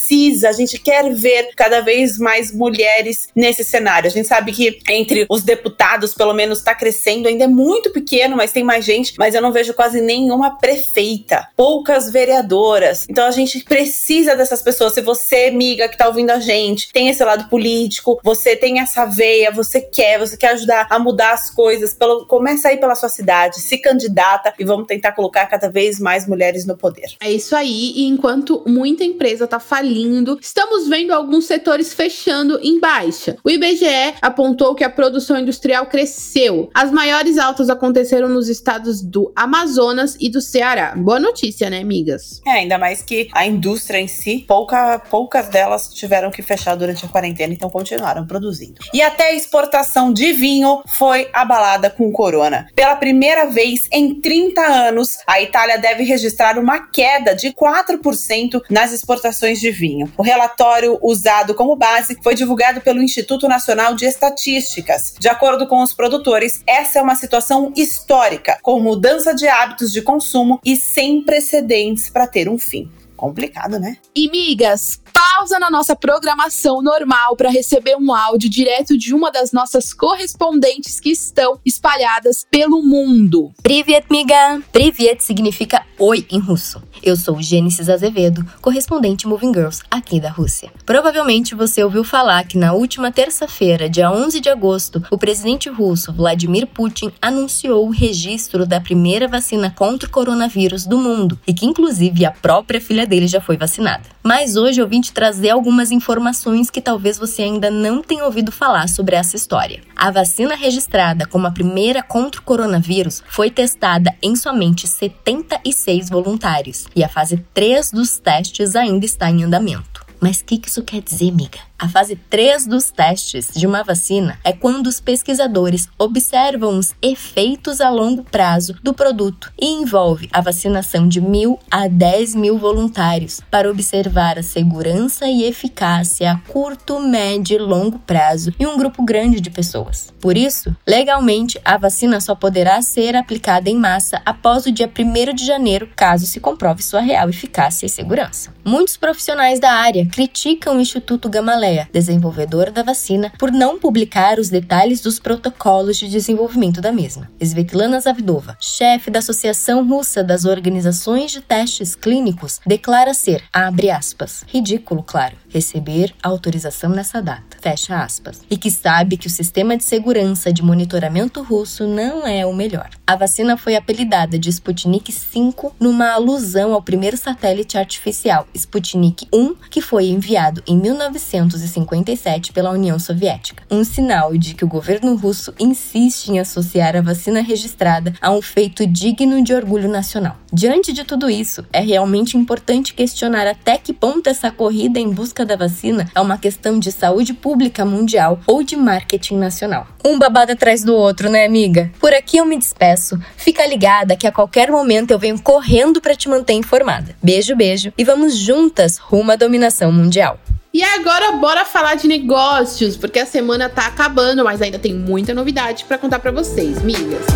a 0.45 0.53
gente 0.53 0.79
quer 0.79 1.13
ver 1.13 1.51
cada 1.57 1.81
vez 1.81 2.19
mais 2.19 2.53
mulheres 2.53 3.29
nesse 3.35 3.65
cenário. 3.65 4.09
A 4.09 4.11
gente 4.11 4.29
sabe 4.29 4.53
que 4.53 4.79
entre 4.89 5.27
os 5.29 5.43
deputados, 5.43 6.15
pelo 6.15 6.33
menos, 6.33 6.59
está 6.59 6.75
crescendo, 6.75 7.29
ainda 7.29 7.45
é 7.45 7.49
muito 7.49 7.91
pequeno, 7.91 8.37
mas 8.37 8.53
tem 8.53 8.63
mais 8.63 8.85
gente, 8.85 9.15
mas 9.19 9.35
eu 9.35 9.43
não 9.43 9.53
vejo 9.53 9.75
quase 9.75 10.01
nenhuma 10.01 10.59
prefeita, 10.59 11.49
poucas 11.57 12.11
vereadoras. 12.11 13.07
Então 13.09 13.27
a 13.27 13.31
gente 13.31 13.65
precisa 13.65 14.37
dessas 14.37 14.63
pessoas. 14.63 14.95
Se 14.95 15.01
você, 15.01 15.47
amiga, 15.47 15.89
que 15.89 15.97
tá 15.97 16.07
ouvindo 16.07 16.31
a 16.31 16.41
gente, 16.41 16.93
tem 16.93 17.09
esse 17.09 17.25
lado 17.25 17.49
político, 17.49 18.21
você 18.23 18.57
tem 18.57 18.81
essa 18.81 19.07
veia, 19.07 19.51
você 19.51 19.81
quer, 19.81 20.19
você 20.19 20.37
quer 20.37 20.53
ajudar 20.53 20.87
a 20.91 20.99
mudar 20.99 21.33
as 21.33 21.51
coisas, 21.51 21.95
pelo, 21.95 22.27
começa 22.27 22.69
aí 22.69 22.77
pela 22.77 22.95
sua 22.95 23.09
cidade, 23.09 23.61
se 23.61 23.79
candidata 23.79 24.55
e 24.59 24.65
vamos 24.65 24.87
tentar 24.87 25.13
colocar 25.13 25.47
cada 25.47 25.71
vez 25.71 25.99
mais 25.99 26.27
mulheres 26.27 26.67
no 26.67 26.77
poder. 26.77 27.15
É 27.21 27.31
isso 27.31 27.57
aí, 27.57 27.93
e 27.97 28.07
enquanto 28.07 28.63
muita 28.67 29.05
empresa 29.05 29.47
tá 29.47 29.59
falindo, 29.83 30.39
estamos 30.41 30.89
vendo 30.89 31.13
alguns 31.13 31.47
setores 31.47 31.93
fechando 31.93 32.57
em 32.63 32.79
baixa. 32.79 33.37
O 33.43 33.51
IBGE 33.51 34.15
apontou 34.23 34.77
que 34.77 34.85
a 34.85 34.91
produção 34.91 35.37
industrial 35.37 35.87
cresceu. 35.87 36.71
As 36.73 36.93
maiores 36.93 37.37
altas 37.37 37.69
aconteceram 37.69 38.29
nos 38.29 38.49
estados 38.49 39.03
do 39.03 39.33
Amazonas 39.35 40.17
e 40.21 40.31
do 40.31 40.41
Ceará. 40.41 40.95
Boa 40.97 41.19
notícia, 41.19 41.69
né, 41.69 41.81
amigas? 41.81 42.41
É, 42.47 42.53
ainda 42.53 42.79
mais 42.79 43.03
que 43.03 43.29
a 43.33 43.45
indústria 43.45 43.99
em 43.99 44.07
si, 44.07 44.45
pouca, 44.47 45.01
poucas 45.11 45.49
delas 45.49 45.93
tiveram 45.93 46.31
que 46.31 46.43
fechar 46.43 46.77
durante 46.77 47.05
a 47.05 47.09
quarentena, 47.09 47.53
então 47.53 47.69
continuaram 47.69 48.25
produzindo. 48.25 48.77
E 48.95 49.03
até 49.03 49.31
a 49.31 49.35
exportação 49.35 50.13
de 50.13 50.33
vinho 50.33 50.81
foi 50.97 51.29
abalada 51.33 51.91
com 51.91 52.07
o 52.07 52.13
corona. 52.13 52.69
Pela 52.77 52.95
primeira 52.95 53.47
vez 53.47 53.89
em 53.91 54.21
30 54.21 54.61
anos, 54.61 55.19
a 55.27 55.43
Itália 55.43 55.77
deve 55.77 56.05
registrar 56.05 56.57
uma 56.57 56.87
queda 56.87 57.35
de 57.35 57.53
4% 57.53 58.63
nas 58.71 58.93
exportações 58.93 59.59
de 59.59 59.72
vinho. 59.73 60.13
O 60.17 60.23
relatório 60.23 60.99
usado 61.03 61.55
como 61.55 61.75
base 61.75 62.17
foi 62.23 62.35
divulgado 62.35 62.81
pelo 62.81 63.03
Instituto 63.03 63.49
Nacional 63.49 63.95
de 63.95 64.05
Estatísticas. 64.05 65.15
De 65.19 65.29
acordo 65.29 65.67
com 65.67 65.83
os 65.83 65.93
produtores, 65.93 66.63
essa 66.67 66.99
é 66.99 67.03
uma 67.03 67.17
situação 67.17 67.73
histórica, 67.77 68.59
com 68.63 68.79
mudança 68.79 69.35
de 69.35 69.49
hábitos 69.49 69.93
de 69.93 70.03
consumo 70.03 70.61
e 70.65 70.77
sem 70.77 71.25
precedentes 71.25 72.09
para 72.09 72.27
ter 72.27 72.49
um 72.49 72.59
fim. 72.59 72.89
Complicado, 73.23 73.79
né? 73.79 73.99
E 74.17 74.29
migas, 74.29 75.01
pausa 75.15 75.57
na 75.61 75.71
nossa 75.71 75.95
programação 75.95 76.83
normal 76.83 77.37
para 77.37 77.51
receber 77.51 77.95
um 77.97 78.13
áudio 78.13 78.51
direto 78.51 78.99
de 78.99 79.15
uma 79.15 79.31
das 79.31 79.53
nossas 79.53 79.95
correspondentes 79.95 80.99
que 80.99 81.11
estão 81.11 81.61
espalhadas 81.65 82.45
pelo 82.51 82.83
mundo. 82.83 83.53
Privet, 83.63 84.07
miga! 84.11 84.61
Privet 84.73 85.23
significa 85.23 85.87
oi 86.01 86.27
em 86.33 86.41
russo. 86.41 86.83
Eu 87.01 87.17
sou 87.17 87.41
Gênesis 87.43 87.89
Azevedo, 87.89 88.45
correspondente 88.61 89.27
Moving 89.27 89.53
Girls 89.53 89.83
aqui 89.91 90.21
da 90.21 90.31
Rússia. 90.31 90.73
Provavelmente 90.87 91.55
você 91.55 91.83
ouviu 91.83 92.05
falar 92.05 92.45
que 92.47 92.57
na 92.57 92.73
última 92.73 93.11
terça-feira, 93.11 93.89
dia 93.89 94.11
11 94.11 94.41
de 94.41 94.49
agosto, 94.49 95.03
o 95.11 95.19
presidente 95.19 95.69
russo 95.69 96.13
Vladimir 96.13 96.67
Putin 96.67 97.13
anunciou 97.21 97.87
o 97.87 97.91
registro 97.91 98.65
da 98.67 98.81
primeira 98.81 99.27
vacina 99.27 99.71
contra 99.71 100.09
o 100.09 100.13
coronavírus 100.13 100.87
do 100.87 100.99
mundo 100.99 101.39
e 101.47 101.53
que 101.53 101.67
inclusive 101.67 102.25
a 102.25 102.31
própria 102.31 102.81
filha 102.81 103.07
dele 103.13 103.29
já 103.29 103.43
foi 103.43 103.59
vacinada. 103.59 104.05
Mas 104.23 104.57
hoje 104.57 104.81
eu 104.81 104.89
vim 104.89 105.03
te 105.03 105.13
trazer 105.13 105.51
algumas 105.51 105.91
informações 105.91 106.71
que 106.71 106.81
talvez 106.81 107.19
você 107.19 107.43
ainda 107.43 107.71
não 107.71 108.03
tenha 108.03 108.25
ouvido 108.25 108.51
falar 108.51 108.89
sobre 108.89 109.15
essa 109.15 109.37
história. 109.37 109.83
A 109.95 110.11
vacina 110.11 110.57
registrada 110.57 111.27
como 111.27 111.47
a 111.47 111.51
primeira 111.51 112.03
contra 112.03 112.41
o 112.41 112.45
coronavírus 112.45 113.23
foi 113.29 113.51
testada 113.51 114.15
em 114.23 114.35
somente 114.35 114.89
76 114.89 116.09
voluntários 116.09 116.87
e 116.97 117.05
a 117.05 117.09
fase 117.09 117.45
3 117.53 117.93
dos 117.93 118.19
testes 118.19 118.75
ainda 118.75 119.05
está 119.05 119.31
em 119.31 119.45
andamento. 119.45 120.07
Mas 120.19 120.41
o 120.41 120.45
que, 120.47 120.57
que 120.57 120.69
isso 120.69 120.83
quer 120.83 121.03
dizer, 121.03 121.29
amiga? 121.29 121.59
A 121.83 121.89
fase 121.89 122.15
3 122.15 122.69
dos 122.69 122.93
testes 122.93 123.49
de 123.53 123.67
uma 123.67 123.83
vacina 123.83 124.39
é 124.45 124.53
quando 124.53 124.87
os 124.87 125.01
pesquisadores 125.01 125.89
observam 125.99 126.79
os 126.79 126.95
efeitos 127.03 127.81
a 127.81 127.91
longo 127.91 128.23
prazo 128.23 128.77
do 128.85 128.95
produto 128.95 129.53
e 129.61 129.67
envolve 129.67 130.29
a 130.33 130.41
vacinação 130.41 131.09
de 131.09 131.21
mil 131.21 131.59
a 131.69 131.89
10 131.89 132.37
mil 132.37 132.57
voluntários 132.57 133.41
para 133.51 133.69
observar 133.69 134.39
a 134.39 134.45
segurança 134.45 135.27
e 135.27 135.43
eficácia 135.43 136.31
a 136.31 136.39
curto, 136.53 137.01
médio 137.01 137.57
e 137.57 137.59
longo 137.59 137.99
prazo 137.99 138.55
em 138.61 138.67
um 138.67 138.79
grupo 138.79 139.05
grande 139.05 139.41
de 139.41 139.51
pessoas. 139.51 140.15
Por 140.21 140.37
isso, 140.37 140.73
legalmente, 140.87 141.61
a 141.65 141.77
vacina 141.77 142.21
só 142.21 142.37
poderá 142.37 142.81
ser 142.81 143.17
aplicada 143.17 143.69
em 143.69 143.77
massa 143.77 144.23
após 144.25 144.67
o 144.67 144.71
dia 144.71 144.89
1 144.89 145.35
de 145.35 145.45
janeiro, 145.45 145.91
caso 145.97 146.27
se 146.27 146.39
comprove 146.39 146.81
sua 146.81 147.01
real 147.01 147.29
eficácia 147.29 147.87
e 147.87 147.89
segurança. 147.89 148.55
Muitos 148.65 148.97
profissionais 148.97 149.59
da 149.59 149.73
área 149.73 150.07
criticam 150.07 150.77
o 150.77 150.81
Instituto 150.81 151.29
Gamaleya 151.29 151.72
desenvolvedora 151.93 152.71
da 152.71 152.83
vacina, 152.83 153.33
por 153.39 153.51
não 153.51 153.79
publicar 153.79 154.39
os 154.39 154.49
detalhes 154.49 155.01
dos 155.01 155.19
protocolos 155.19 155.97
de 155.97 156.09
desenvolvimento 156.09 156.81
da 156.81 156.93
mesma. 156.93 157.31
Svetlana 157.41 158.01
Zavidova, 158.01 158.57
chefe 158.61 159.11
da 159.11 159.19
Associação 159.19 159.87
Russa 159.87 160.23
das 160.23 160.45
Organizações 160.45 161.33
de 161.33 161.41
Testes 161.41 161.95
Clínicos, 161.95 162.61
declara 162.67 163.15
ser, 163.15 163.43
abre 163.53 163.91
aspas, 163.91 164.45
ridículo, 164.47 165.03
claro, 165.03 165.37
receber 165.49 166.15
autorização 166.23 166.91
nessa 166.91 167.21
data, 167.21 167.57
fecha 167.61 168.03
aspas, 168.03 168.41
e 168.51 168.57
que 168.57 168.71
sabe 168.71 169.17
que 169.17 169.27
o 169.27 169.31
sistema 169.31 169.77
de 169.77 169.85
segurança 169.85 170.53
de 170.53 170.63
monitoramento 170.63 171.43
russo 171.43 171.87
não 171.87 172.27
é 172.27 172.45
o 172.47 172.55
melhor. 172.55 172.91
A 173.07 173.17
vacina 173.17 173.57
foi 173.57 173.77
apelidada 173.77 174.39
de 174.39 174.49
Sputnik 174.49 175.13
5 175.13 175.77
numa 175.79 176.13
alusão 176.13 176.73
ao 176.73 176.83
primeiro 176.83 177.17
satélite 177.17 177.77
artificial, 177.79 178.47
Sputnik 178.55 179.27
1, 179.33 179.55
que 179.71 179.81
foi 179.81 180.07
enviado 180.07 180.63
em 180.67 180.77
1900 180.77 181.62
1957 181.63 182.53
pela 182.53 182.71
União 182.71 182.99
Soviética, 182.99 183.65
um 183.71 183.85
sinal 183.85 184.37
de 184.37 184.55
que 184.55 184.65
o 184.65 184.69
governo 184.69 185.15
russo 185.17 185.55
insiste 185.59 186.29
em 186.29 186.41
associar 186.41 186.97
a 186.97 187.01
vacina 187.01 187.41
registrada 187.41 188.13
a 188.21 188.31
um 188.31 188.43
feito 188.43 188.87
digno 188.87 189.43
de 189.43 189.55
orgulho 189.55 189.89
nacional. 189.89 190.37
Diante 190.53 190.93
de 190.93 191.05
tudo 191.05 191.31
isso, 191.31 191.65
é 191.73 191.81
realmente 191.81 192.37
importante 192.37 192.95
questionar 192.95 193.47
até 193.47 193.79
que 193.79 193.93
ponto 193.93 194.29
essa 194.29 194.51
corrida 194.51 194.99
em 194.99 195.11
busca 195.11 195.45
da 195.45 195.57
vacina 195.57 196.11
é 196.15 196.21
uma 196.21 196.39
questão 196.39 196.79
de 196.79 196.93
saúde 196.93 197.33
pública 197.33 197.85
mundial 197.85 198.41
ou 198.47 198.63
de 198.63 198.77
marketing 198.77 199.37
nacional. 199.37 199.87
Um 200.05 200.19
babado 200.19 200.53
atrás 200.53 200.83
do 200.83 200.95
outro, 200.95 201.31
né, 201.31 201.45
amiga? 201.47 201.91
Por 201.99 202.13
aqui 202.13 202.37
eu 202.37 202.45
me 202.45 202.59
despeço. 202.59 203.19
Fica 203.37 203.67
ligada 203.67 204.17
que 204.17 204.27
a 204.27 204.33
qualquer 204.33 204.71
momento 204.71 205.11
eu 205.11 205.19
venho 205.19 205.41
correndo 205.41 206.01
para 206.01 206.15
te 206.15 206.29
manter 206.29 206.55
informada. 206.55 207.17
Beijo, 207.23 207.57
beijo 207.57 207.93
e 207.97 208.05
vamos 208.05 208.37
juntas 208.37 208.99
rumo 208.99 209.33
à 209.33 209.37
dominação 209.37 209.93
mundial. 209.93 210.39
E 210.75 210.83
agora 210.83 211.33
bora 211.33 211.67
falar 211.67 211.97
de 211.97 212.09
negócios, 212.09 212.97
porque 212.97 213.19
a 213.19 213.27
semana 213.27 213.69
tá 213.69 213.87
acabando, 213.87 214.43
mas 214.43 214.63
ainda 214.63 214.79
tem 214.79 214.95
muita 214.95 215.35
novidade 215.35 215.85
para 215.85 215.99
contar 215.99 216.19
para 216.19 216.31
vocês, 216.31 216.81
migas. 216.81 217.27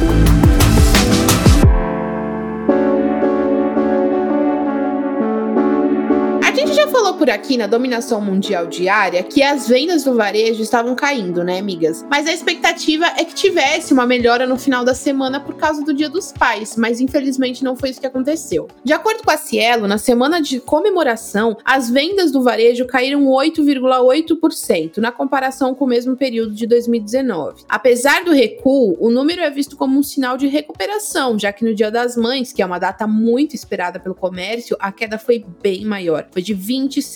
Por 7.26 7.32
aqui 7.32 7.56
na 7.56 7.66
dominação 7.66 8.20
mundial 8.20 8.68
diária 8.68 9.20
que 9.24 9.42
as 9.42 9.66
vendas 9.66 10.04
do 10.04 10.14
varejo 10.14 10.62
estavam 10.62 10.94
caindo, 10.94 11.42
né, 11.42 11.58
amigas? 11.58 12.06
Mas 12.08 12.24
a 12.28 12.32
expectativa 12.32 13.04
é 13.16 13.24
que 13.24 13.34
tivesse 13.34 13.92
uma 13.92 14.06
melhora 14.06 14.46
no 14.46 14.56
final 14.56 14.84
da 14.84 14.94
semana 14.94 15.40
por 15.40 15.56
causa 15.56 15.82
do 15.82 15.92
Dia 15.92 16.08
dos 16.08 16.30
Pais, 16.30 16.76
mas 16.76 17.00
infelizmente 17.00 17.64
não 17.64 17.74
foi 17.74 17.90
isso 17.90 18.00
que 18.00 18.06
aconteceu. 18.06 18.68
De 18.84 18.92
acordo 18.92 19.24
com 19.24 19.30
a 19.32 19.36
Cielo, 19.36 19.88
na 19.88 19.98
semana 19.98 20.40
de 20.40 20.60
comemoração, 20.60 21.56
as 21.64 21.90
vendas 21.90 22.30
do 22.30 22.44
varejo 22.44 22.86
caíram 22.86 23.24
8,8% 23.24 24.98
na 24.98 25.10
comparação 25.10 25.74
com 25.74 25.84
o 25.84 25.88
mesmo 25.88 26.16
período 26.16 26.54
de 26.54 26.64
2019. 26.64 27.64
Apesar 27.68 28.22
do 28.22 28.30
recuo, 28.30 28.96
o 29.00 29.10
número 29.10 29.42
é 29.42 29.50
visto 29.50 29.76
como 29.76 29.98
um 29.98 30.02
sinal 30.04 30.36
de 30.36 30.46
recuperação, 30.46 31.36
já 31.36 31.52
que 31.52 31.64
no 31.64 31.74
Dia 31.74 31.90
das 31.90 32.16
Mães, 32.16 32.52
que 32.52 32.62
é 32.62 32.66
uma 32.66 32.78
data 32.78 33.04
muito 33.04 33.56
esperada 33.56 33.98
pelo 33.98 34.14
comércio, 34.14 34.76
a 34.78 34.92
queda 34.92 35.18
foi 35.18 35.44
bem 35.60 35.84
maior, 35.84 36.28
foi 36.30 36.40
de 36.40 36.54